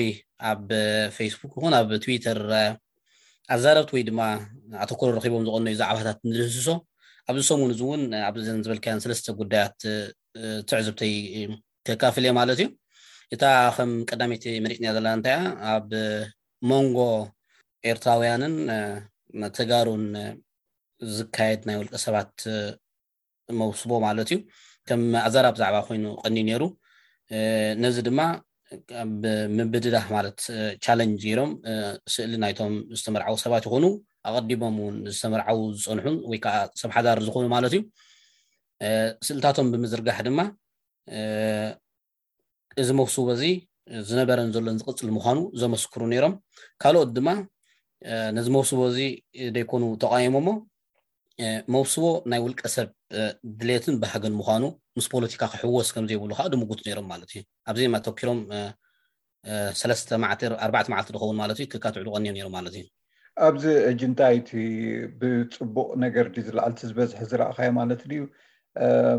[0.53, 0.67] ኣብ
[1.19, 2.41] ፌስቡክ ይኹን ኣብ ትዊተር
[3.55, 4.21] ኣዛረብቲ ወይ ድማ
[4.85, 6.69] ኣተኮሮ ረኪቦም ዝቆነዩ ዛዕባታት ንድህስሶ
[7.31, 9.79] ኣብዚ ሰሙን እዚ እውን ኣብዘን ዝበልካን ሰለስተ ጉዳያት
[10.69, 11.13] ትዕዝብተይ
[11.87, 12.69] ከካፍል እየ ማለት እዩ
[13.35, 13.43] እታ
[13.77, 15.43] ከም ቀዳሜይቲ መሪፅና ዘለና እንታይ እያ
[15.73, 15.89] ኣብ
[16.71, 16.99] መንጎ
[17.93, 18.55] ኤርትራውያንን
[19.57, 20.05] ተጋሩን
[21.17, 22.35] ዝካየድ ናይ ውልቀ ሰባት
[23.61, 24.39] መውስቦ ማለት እዩ
[24.91, 26.63] ከም ኣዛራብ ዛዕባ ኮይኑ ቀኒ ነይሩ
[27.83, 28.21] ነዚ ድማ
[29.21, 29.23] ብ
[29.59, 30.39] ምብድዳ ማለት
[30.85, 31.53] ቻለንጅ ገሮም
[32.15, 33.85] ስእሊ ናይቶም ዝተመርዓዊ ሰባት ይኮኑ
[34.31, 37.81] ኣቀዲሞም እውን ዝተመርዓው ዝፀንሑን ወይከዓ ሰብሓዳር ዝኮኑ ማለት እዩ
[39.27, 40.41] ስእልታቶም ብምዝርጋሕ ድማ
[42.83, 43.45] እዚ መውስቦ እዚ
[44.09, 46.35] ዝነበረን ዘሎን ዝቅፅል ምኳኑ ዘመስክሩ ነይሮም
[46.83, 47.29] ካልኦት ድማ
[48.39, 48.99] ነዚ መውስቦ እዚ
[49.57, 50.51] ደይኮኑ ተቀየሞ ሞ
[51.77, 52.89] መውስቦ ናይ ውልቀ ሰብ
[53.61, 54.65] ድሌትን ባህግን ምዃኑ
[54.97, 57.41] ምስ ፖለቲካ ክሕወስ ከም ዘይብሉ ከዓ ድምጉት ነይሮም ማለት እዩ
[57.71, 58.41] ኣብዚ ማ ተኪሮም
[59.81, 62.85] ሰለስተ ማዕቲር ኣርባዕተ መዓልቲ ዝኸውን ማለት እዩ ክካትዕሉ ቀኒዮ ነይሩ ማለት እዩ
[63.47, 64.51] ኣብዚ ሕጂ እንታይ እቲ
[65.21, 68.23] ብፅቡቅ ነገር ዲ ዝለዓልቲ ዝበዝሐ ዝረእካዮ ማለት ድዩ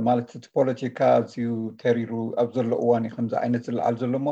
[0.08, 1.52] ማለት እቲ ፖለቲካ ኣዝዩ
[1.84, 2.12] ተሪሩ
[2.42, 4.32] ኣብ ዘሎ እዋን እዩ ከምዚ ዓይነት ዝለዓል ዘሎ ሞ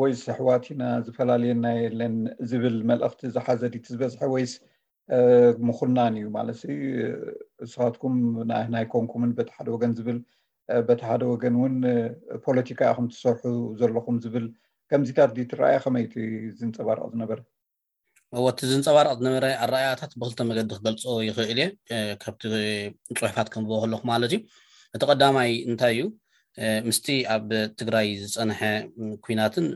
[0.00, 2.16] ወይስ ኣሕዋትና ዝፈላለየና የለን
[2.52, 4.54] ዝብል መልእኽቲ ዝሓዘ ዲቲ ዝበዝሐ ወይስ
[5.68, 6.60] ምኩናን እዩ ማለት
[7.64, 8.14] ንስባትኩም
[8.74, 10.18] ናይ ኮንኩምን በቲ ሓደ ወገን ዝብል
[10.88, 11.74] በቲ ሓደ ወገን ውን
[12.46, 14.46] ፖለቲካ ኢኩም ትሰርሑ ዘለኩም ዝብል
[14.90, 15.18] ከምዚታ
[15.52, 16.14] ትረኣያ ከመይ እቲ
[16.58, 17.38] ዝንፀባርቀ ዝነበረ
[18.52, 21.72] እቲ ዝንፀባርቀ ዝነበረ ኣረኣያታት ብክልተ መገዲ ክገልፆ ይኽእል እየ
[22.22, 22.42] ካብቲ
[23.20, 24.40] ፅሑፋት ከምበ ከለኩም ማለት እዩ
[24.94, 26.04] እቲ ቀዳማይ እንታይ እዩ
[26.88, 27.48] ምስቲ ኣብ
[27.78, 28.60] ትግራይ ዝፀንሐ
[29.24, 29.66] ኩናትን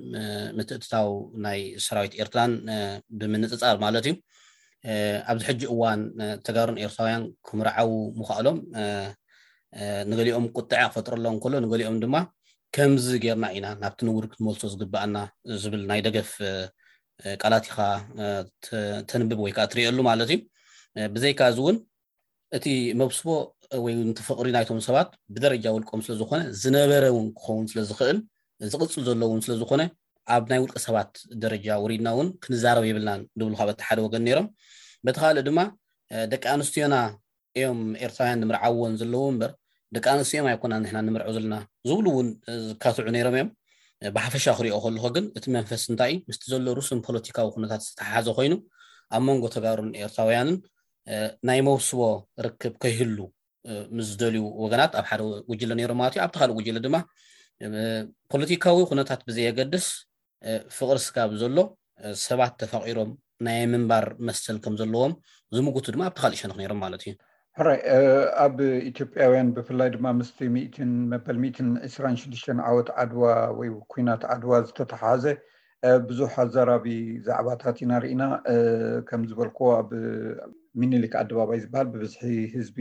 [0.58, 1.10] ምትእትታዊ
[1.46, 2.52] ናይ ሰራዊት ኤርትራን
[3.20, 4.14] ብምንፅፃር ማለት እዩ
[5.30, 6.00] ኣብዚ ሕጂ እዋን
[6.46, 8.58] ተጋሩን ኤርትራውያን ክምርዓዊ ምካኣሎም
[10.10, 12.14] ንገሊኦም ቁጥዓ ክፈጥረሎ ከሎ ንገሊኦም ድማ
[12.76, 15.16] ከምዚ ገርና ኢና ናብቲ ንውሪ ክትመልሶ ዝግባኣና
[15.62, 16.30] ዝብል ናይ ደገፍ
[17.42, 17.76] ቃላቲኻ
[19.10, 20.38] ተንብብ ወይከዓ እትሪእሉ ማለት እዩ
[21.14, 21.76] ብዘይካዚ እውን
[22.58, 22.66] እቲ
[23.00, 23.26] መብስቦ
[23.84, 28.18] ወይቲፍቅሪ ናይቶም ሰባት ብደረጃ ውልቀም ስለዝኮነ ዝነበረ ውን ክኸውን ስለዝኽእል
[28.74, 29.82] ዝቅፅል ዘለ ውን ስለዝኮነ
[30.34, 31.12] ኣብ ናይ ውልቀ ሰባት
[31.42, 34.46] ደረጃ ውሪድና እውን ክንዛረብ የብልናን ድብሉ ካብ እቲ ሓደ ወገን ነይሮም
[35.06, 35.58] በቲ ካልእ ድማ
[36.32, 36.94] ደቂ ኣንስትዮና
[37.58, 39.52] እዮም ኤርትራውያን ንምርዓወን ዘለዎ እምበር
[39.96, 41.56] ደቂ ኣንስትዮ ኣይኮና ንሕና ንምርዑ ዘለና
[41.88, 42.28] ዝብሉ እውን
[42.68, 43.48] ዝካትዑ ነይሮም እዮም
[44.16, 48.54] ብሓፈሻ ክሪኦ ከለኹ ግን እቲ መንፈስ እንታይ እዩ ምስቲ ዘሎ ሩስን ፖለቲካዊ ኩነታት ዝተሓሓዘ ኮይኑ
[49.16, 50.58] ኣብ መንጎ ተጋሩን ኤርትራውያንን
[51.48, 52.00] ናይ መውስቦ
[52.46, 53.18] ርክብ ከይህሉ
[53.96, 56.96] ምስ ዝደልዩ ወገናት ኣብ ሓደ ጉጅለ ነይሮም ማለት እዩ ኣብቲ ካልእ ጉጅለ ድማ
[58.34, 59.86] ፖለቲካዊ ኩነታት ብዘየገድስ
[60.76, 61.56] ፍቅሪ ስካብ ዘሎ
[62.26, 63.10] ሰባት ተፋቂሮም
[63.46, 65.12] ናይ ምንባር መስሰል ከም ዘለዎም
[65.56, 67.12] ዝምጉቱ ድማ ኣብቲካልእ ሸንክ ነይሮም ማለት እዩ
[67.66, 67.78] ራይ
[68.44, 68.56] ኣብ
[68.90, 70.30] ኢትዮጵያውያን ብፍላይ ድማ ምስ
[71.12, 73.22] መበል 2ራሽሽተ ዓወት ኣድዋ
[73.58, 75.24] ወይ ኩናት ኣድዋ ዝተተሓዘ
[76.08, 76.86] ቡዙሕ ኣዘራቢ
[77.26, 78.22] ዛዕባታት ዩናርኢና
[79.08, 79.90] ከምዝበልኮ ኣብ
[80.80, 82.22] ሚኒሊክ ኣደባባይ ዝበሃል ብብዝሒ
[82.54, 82.78] ህዝቢ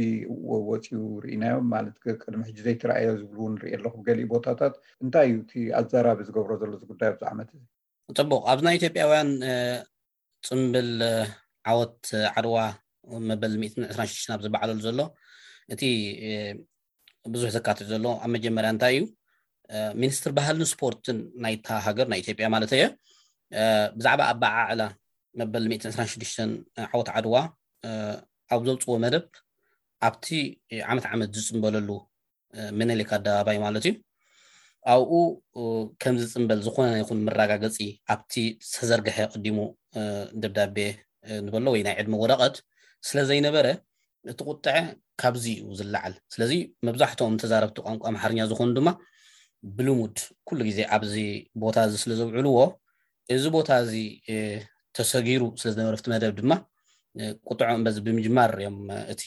[0.69, 0.87] ወፂኡ
[1.25, 4.73] ርኢናዮም ማለት ቅድሚ ሕጂ ዘይተረኣዮ ዝብ ንርኢ ኣለኩገሊእ ቦታታት
[5.03, 7.63] እንታይ እዩ እቲ ኣዘራቢ ዝገብሮ ዘሎ እዚ ጉዳይ ኣብዚዓመት እዚ
[8.19, 9.29] ፅቡቅ ኣብዚ ናይ ኢትዮጵያውያን
[10.49, 10.91] ፅምብል
[11.71, 12.01] ዓወት
[12.35, 12.57] ዓድዋ
[13.29, 14.99] መበል 2ሽ ኣብ ዝበዓለሉ ዘሎ
[15.75, 15.81] እቲ
[17.33, 19.05] ብዙሕ ዘካትዕ ዘሎ ኣብ መጀመርያ እንታይ እዩ
[20.01, 22.83] ሚኒስትር ባህልን ስፖርትን ናይታ ሃገር ናይ ኢትዮጵያ ማለት የ
[23.97, 24.83] ብዛዕባ ኣባዓዕላ
[25.39, 26.39] መበል 126
[26.91, 27.35] ዓወት ዓድዋ
[28.53, 29.25] ኣብ ዘብፅዎ መደብ
[30.07, 30.27] ኣብቲ
[30.91, 31.89] ዓመት ዓመት ዝፅምበለሉ
[32.79, 33.93] መነሌክ ኣዳባባይ ማለት እዩ
[34.93, 35.11] ኣብኡ
[36.01, 37.77] ከምዚ ዝፅምበል ዝኮነ ይኹን መረጋገፂ
[38.13, 38.33] ኣብቲ
[38.69, 39.57] ዝተዘርግሐ ቀዲሙ
[40.43, 40.77] ደብዳቤ
[41.45, 42.57] ንበሎ ወይ ናይ ዕድሚ ወረቐት
[43.07, 43.67] ስለዘይነበረ
[44.31, 44.75] እቲ ቁጥዐ
[45.21, 46.53] ካብዚ እዩ ዝለዓል ስለዚ
[46.87, 48.89] መብዛሕትኦም ተዛረብቲ ቋንቋ ኣማሕርኛ ዝኮኑ ድማ
[49.77, 51.13] ብልሙድ ኩሉ ግዜ ኣብዚ
[51.63, 52.59] ቦታ እዚ ስለዘውዕልዎ
[53.35, 53.93] እዚ ቦታ እዚ
[54.97, 56.51] ተሰጊሩ ስለ ዝነበርፍቲ መደብ ድማ
[57.49, 58.77] ቁጥዖ በዚ ብምጅማር ዮም
[59.13, 59.23] እቲ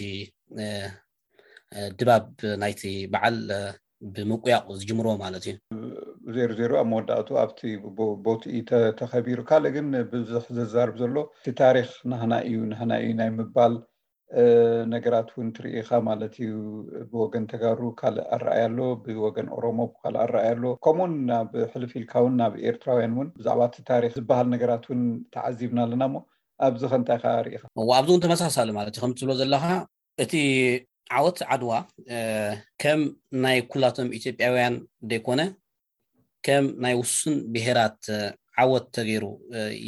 [1.98, 2.24] ድባብ
[2.62, 3.38] ናይቲ በዓል
[4.14, 5.54] ብምቁያቅ ዝጅምርዎ ማለት እዩ
[6.36, 7.60] ዜሩ ዜይሩ ኣብ መወዳእቱ ኣብቲ
[8.24, 8.62] ቦቲኡ
[9.00, 13.74] ተከቢሩ ካልእ ግን ብዙሕ ዝዛርብ ዘሎ እቲ ታሪክ ናህና እዩ ናና እዩ ናይ ምባል
[14.92, 16.52] ነገራት እውን ትርኢካ ማለት እዩ
[17.10, 22.34] ብወገን ተጋሩ ካልእ ኣረኣያ ኣሎ ብወገን ኦሮሞ ካልእ ኣረኣያ ኣሎ ከምኡውን ናብ ሕልፍ ኢልካ ውን
[22.40, 25.02] ናብ ኤርትራውያን እውን ብዛዕባ እቲ ታሪክ ዝበሃል ነገራት እውን
[25.36, 26.22] ተዓዚብና ኣለና ሞ
[26.68, 29.66] ኣብዚ ከንታይ ከ ርኢካ ከዓ ኣብዚ እውን ተመሳሳሊ ማለት እዩ ከምትብሎ ዘለካ
[30.24, 30.34] እቲ
[31.18, 31.72] ዓወት ዓድዋ
[32.84, 33.00] ከም
[33.44, 34.76] ናይ ኩላቶም ኢትዮጵያውያን
[35.12, 35.42] ደይኮነ
[36.48, 38.02] ከም ናይ ውሱን ብሄራት
[38.62, 39.26] ዓወት ተገይሩ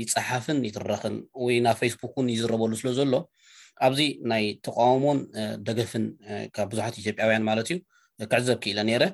[0.00, 3.12] ይፀሓፍን ይትረክን ወይ ናብ ፌስቡክ እውን ይዝረበሉ ስለ ዘሎ
[3.86, 4.00] ኣብዚ
[4.30, 5.18] ናይ ተቃወሞን
[5.66, 6.04] ደገፍን
[6.54, 7.78] ካብ ብዙሓት ኢትዮጵያውያን ማለት እዩ
[8.32, 9.04] ክዕዘብ ክኢለ ነረ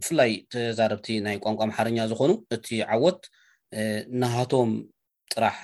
[0.00, 3.20] ብፍላይ ተዛረብቲ ናይ ቋንቋ መሓርኛ ዝኮኑ እቲ ዓወት
[4.22, 4.70] ናሃቶም
[5.32, 5.56] ጥራሕ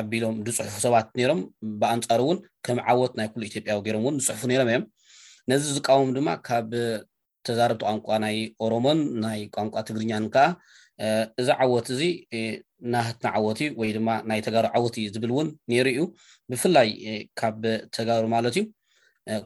[0.00, 1.40] ኣቢሎም ዝፅሑፉ ሰባት ነይሮም
[1.80, 4.84] ብኣንፃሩ እውን ከም ዓወት ናይ ኩሉ ኢትዮጵያ ገይሮም እውን ዝፅሑፉ ነይሮም እዮም
[5.52, 6.68] ነዚ ዝቃወሙ ድማ ካብ
[7.46, 10.46] ተዛረብቲ ቋንቋ ናይ ኦሮሞን ናይ ቋንቋ ትግርኛን ከዓ
[11.40, 12.02] እዚ ዓወት እዚ
[12.92, 16.00] ናህትና ዓወት ወይ ድማ ናይ ተጋሩ ዓወት ዝብል እውን ነይሩ እዩ
[16.50, 16.90] ብፍላይ
[17.40, 17.62] ካብ
[17.96, 18.64] ተጋሩ ማለት እዩ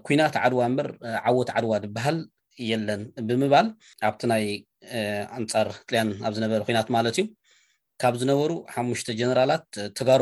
[0.07, 0.88] ኩናት ዓድዋ እንበር
[1.28, 2.18] ዓወት ዓድዋ ዝበሃል
[2.70, 3.66] የለን ብምባል
[4.09, 4.44] ኣብቲ ናይ
[5.38, 7.24] ኣንፃር ጥልያን ኣብዝነበረ ኩናት ማለት እዩ
[8.03, 9.64] ካብ ዝነበሩ ሓሙሽተ ጀነራላት
[9.99, 10.20] ተጋሩ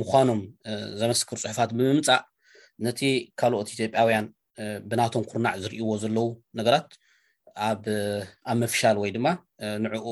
[0.00, 0.40] ምኳኖም
[1.02, 2.20] ዘመስክር ፅሑፋት ብምምፃእ
[2.86, 3.00] ነቲ
[3.40, 4.26] ካልኦት ኢትዮጵያውያን
[4.90, 6.28] ብናቶም ኩርናዕ ዝርእይዎ ዘለው
[6.60, 6.90] ነገራት
[7.68, 7.84] ኣብ
[8.62, 9.26] መፍሻል ወይ ድማ
[9.84, 10.06] ንዕኡ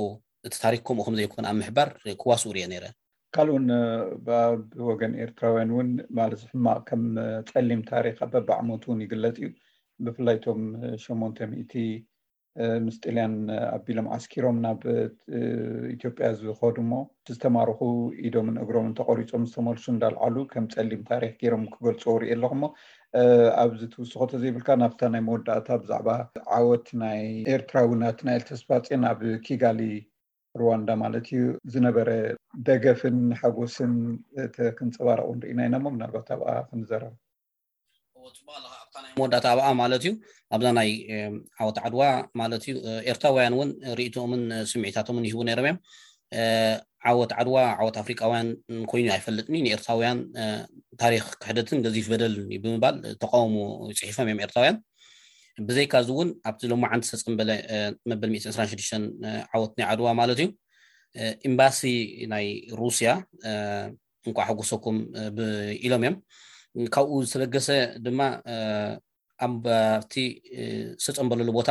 [0.47, 1.88] እቲ ታሪክ ከምኡ ከም ዘይኮኑ ኣብ ምሕበር
[2.22, 2.84] ክዋስኡ ሪኦ ነይረ
[3.34, 3.64] ካልእን
[4.40, 5.88] ኣብወገን ኤርትራውያን እውን
[6.18, 7.03] ማለትዚሕማቅ ከም
[7.51, 9.49] ፀሊም ታሪክ ኣ በባዕሞት እውን ይግለፅ እዩ
[10.07, 10.61] ብፍላይቶም
[11.05, 11.84] 8መን ቲ
[12.84, 13.34] ምስጢልያን
[13.76, 14.80] ኣቢሎም ዓስኪሮም ናብ
[15.94, 16.94] ኢትዮጵያ ዝከዱ ሞ
[17.34, 17.80] ዝተማርኩ
[18.26, 22.62] ኢዶምን እግሮም ተቆሪፆም ዝተመርሱ እዳልዓሉ ከም ፀሊም ታሪክ ገይሮም ክገልፆ ርኢ ኣለኩሞ
[23.64, 26.09] ኣብዚ ትውስኮ ቶ ዘይብልካ ናብታ ናይ መወዳእታ ብዛዕባ
[26.59, 27.22] ዓወት ናይ
[27.57, 29.80] ኤርትራዊናት ናኢልተስፋፅን ኣብ ኪጋሊ
[30.61, 31.40] ሩዋንዳ ማለት እዩ
[31.72, 32.09] ዝነበረ
[32.68, 33.92] ደገፍን ሓጎስን
[34.78, 38.34] ክንፅባረቁ ንርኢና ኢና ሞ ምናልባት ኣብኣ ክንዘረር ልይ
[39.18, 40.12] መወዳእታ ኣብኣ ማለት እዩ
[40.57, 40.90] ኣብዛናይ
[41.62, 42.02] ዓወት ዓድዋ
[42.40, 42.74] ማለት እዩ
[43.12, 44.42] ኤርትራውያን እውን ርእቶምን
[44.72, 45.78] ስምዒታቶምን ይህቡ ነይሮም እዮም
[47.11, 48.48] ዓወት ዓድዋ ዓወት ኣፍሪቃውያን
[48.90, 50.18] ኮይኑ ኣይፈልጥኒ ንኤርትራውያን
[51.02, 52.34] ታሪክ ክሕደትን ገዚፍ በደል
[52.64, 53.57] ብምባል ተቃውሞ
[53.92, 54.78] ይፅሒፎም እዮም ኤርትራውያን
[55.68, 57.50] ብዘይካ እዚ እውን ኣብቲ ሎዓንቲ ዝተፀምበለ
[58.11, 58.94] መበል 126
[59.57, 60.46] ዓወት ናይ ዓድዋ ማለት እዩ
[61.48, 61.80] ኤምባሲ
[62.32, 62.46] ናይ
[62.80, 63.11] ሩስያ
[64.28, 64.96] እንኳ ሓጎሶኩም
[65.86, 66.16] ኢሎም እዮም
[66.94, 67.68] ካብኡ ዝተበገሰ
[68.07, 68.20] ድማ
[69.46, 70.14] ኣብቲ
[71.04, 71.70] ዝተፀምበለሉ ቦታ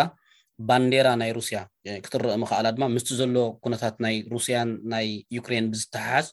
[0.67, 1.57] ባንዴራ ናይ ሩስያ
[2.03, 5.07] ክትረአ ምከኣላ ድማ ምስቲ ዘሎ ኩነታት ናይ ሩስያን ናይ
[5.37, 6.27] ዩክሬን ብዝተሓሓዝ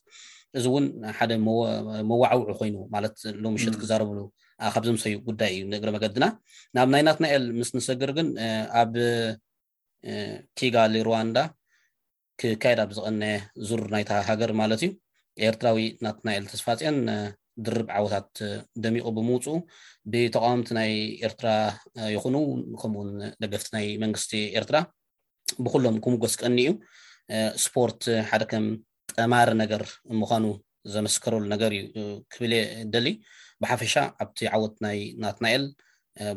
[0.58, 0.86] እዚ እውን
[1.18, 1.32] ሓደ
[2.10, 4.18] መዋዓውዑ ኮይኑ ማለት ሎም ሸት ክዛረብሉ
[4.74, 6.24] ካብ ዘምሰዩ ጉዳይ እዩ ንግሪ መገድና
[6.76, 8.28] ናብ ናይ ናትናኤል ምስ ንስግር ግን
[8.80, 8.92] ኣብ
[10.58, 11.38] ኪጋል ሩዋንዳ
[12.40, 13.22] ክካየዳ ብዝቀነ
[13.68, 14.90] ዝሩር ናይታ ሃገር ማለት እዩ
[15.48, 16.98] ኤርትራዊ ናትናኤል ተስፋፅን
[17.66, 18.30] ድርብ ዓወታት
[18.84, 19.56] ደሚቁ ብምውፁኡ
[20.12, 20.90] ብተቃውምቲ ናይ
[21.26, 21.48] ኤርትራ
[22.14, 22.36] ይኹኑ
[22.82, 23.10] ከምኡውን
[23.42, 24.76] ደገፍቲ ናይ መንግስቲ ኤርትራ
[25.64, 26.70] ብኩሎም ክምጎስ ቀኒ እዩ
[27.64, 28.66] ስፖርት ሓደ ከም
[29.20, 29.82] ጠማሪ ነገር
[30.20, 30.44] ምኳኑ
[30.94, 32.62] ዘመስከረሉ ነገር እዩ ክብልየ
[32.94, 33.08] ደሊ
[33.62, 35.64] ብሓፈሻ ኣብቲ ዓወት ናይ ናትናኤል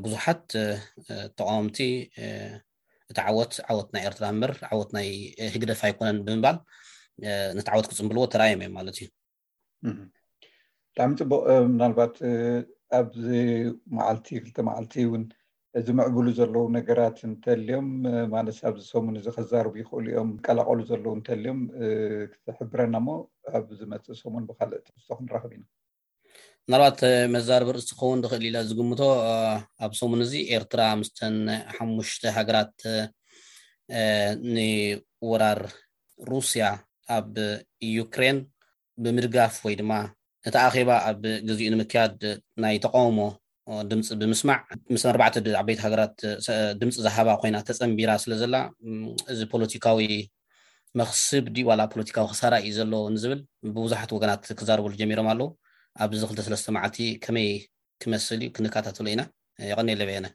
[0.03, 0.43] ብዙሓት
[1.37, 1.77] ተቃወምቲ
[3.11, 5.07] እቲ ዓወት ዓወት ናይ ኤርትራ እምበር ዓወት ናይ
[5.55, 6.57] ህግደፍ ኣይኮነን ብምባል
[7.57, 9.07] ነቲ ዓወት ክፅምብልዎ ተራእዮም እዮም ማለት እዩ
[10.95, 12.15] ብጣዕሚ ፅቡቅ ምናልባት
[12.99, 13.23] ኣብዚ
[13.99, 15.23] መዓልቲ ክልተ መዓልቲ እውን
[15.87, 17.87] ዝምዕብሉ ዘለዉ ነገራት እንተልዮም
[18.35, 21.61] ማለት ኣብዚ ሰሙን እዚ ከዛርቡ ይኽእሉ እዮም ቀላቀሉ ዘለዉ እንተልዮም
[22.33, 23.17] ክትሕብረና ሞ
[23.59, 25.65] ኣብ ዝመፅእ ሰሙን ብካልእ ትሕዝቶ ክንረክብ ኢና
[26.69, 26.99] ምናልባት
[27.33, 29.01] መዛርበር እስ ክኸውን ድኽእል ኢለ ዝግምቶ
[29.85, 31.35] ኣብ ሰሙን እዚ ኤርትራ ምስተን
[31.75, 32.73] ሓሙሽተ ሃገራት
[34.55, 35.59] ንወራር
[36.29, 36.65] ሩስያ
[37.17, 37.29] ኣብ
[37.97, 38.37] ዩክሬን
[39.05, 39.91] ብምድጋፍ ወይ ድማ
[40.51, 42.17] እቲ ኣኼባ ኣብ ግዜኡ ንምክያድ
[42.63, 43.19] ናይ ተቃውሞ
[43.91, 44.59] ድምፂ ብምስማዕ
[44.93, 46.17] ምስ ኣርባዕተ ዓበይቲ ሃገራት
[46.83, 48.55] ድምፂ ዝሃባ ኮይና ተፀንቢራ ስለ ዘላ
[49.33, 50.07] እዚ ፖለቲካዊ
[51.01, 53.41] መክስብ ድዩ ዋላ ፖለቲካዊ ክሳራ እዩ ዘሎ ንዝብል
[53.77, 55.49] ብብዙሓት ወገናት ክዛርበሉ ጀሚሮም ኣለው
[56.03, 57.49] ኣብዚ ክልተ ሰለስተ መዓልቲ ከመይ
[58.03, 59.21] ክመስል እዩ ክንከታተሎ ኢና
[59.69, 60.27] ይቀኒለበ የነ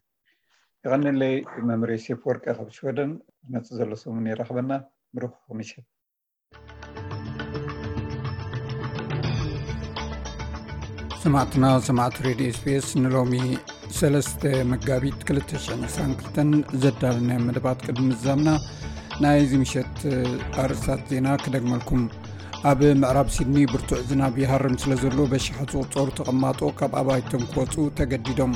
[0.85, 1.35] ይቀኒለይ
[1.69, 3.11] መምሪ ሴፍ ወርቂ ካብ ሽወደን
[3.49, 4.71] ዝመፅእ ዘሎ ሰሙን ይረክበና
[5.17, 5.85] ብርክኩም ይሸት
[11.25, 13.35] ሰማዕትና ሰማዕቲ ሬድዮ ስፔስ ንሎሚ
[13.99, 14.43] 3ለስተ
[14.73, 18.49] መጋቢት 222 ዘዳልናዮ መደባት ቅድሚ ዛምና
[19.25, 19.97] ናይዚ ምሸት
[20.65, 22.03] ኣርእስታት ዜና ክደግመልኩም
[22.69, 28.53] ኣብ ምዕራብ ሲድኒ ብርቱዕ ዝናብ ይሃርም ስለ ዘሎ በሽሓት ዝቑፀሩ ተቐማጦ ካብ ኣባይቶም ክወፁ ተገዲዶም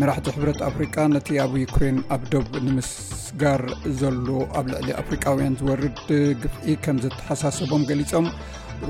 [0.00, 3.62] መራሕቲ ሕብረት ኣፍሪቃ ነቲ ኣብ ዩክሬን ኣብ ደብ ንምስጋር
[4.00, 4.26] ዘሎ
[4.60, 6.00] ኣብ ልዕሊ ኣፍሪቃውያን ዝወርድ
[6.42, 8.26] ግፍዒ ከም ዘተሓሳሰቦም ገሊፆም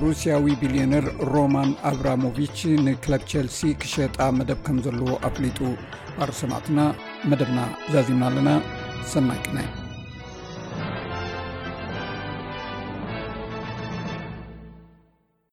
[0.02, 2.58] ሩስያዊ ቢልዮነር ሮማን ኣብራሞቭች
[2.90, 5.60] ንክለብ ቸልሲ ክሸጣ መደብ ከም ዘለዎ ኣፍሊጡ
[6.26, 6.78] ኣርሰማዕትና
[7.32, 7.60] መደብና
[7.94, 8.50] ዛዚምና ኣለና
[9.14, 9.68] ሰናይ ቅናይ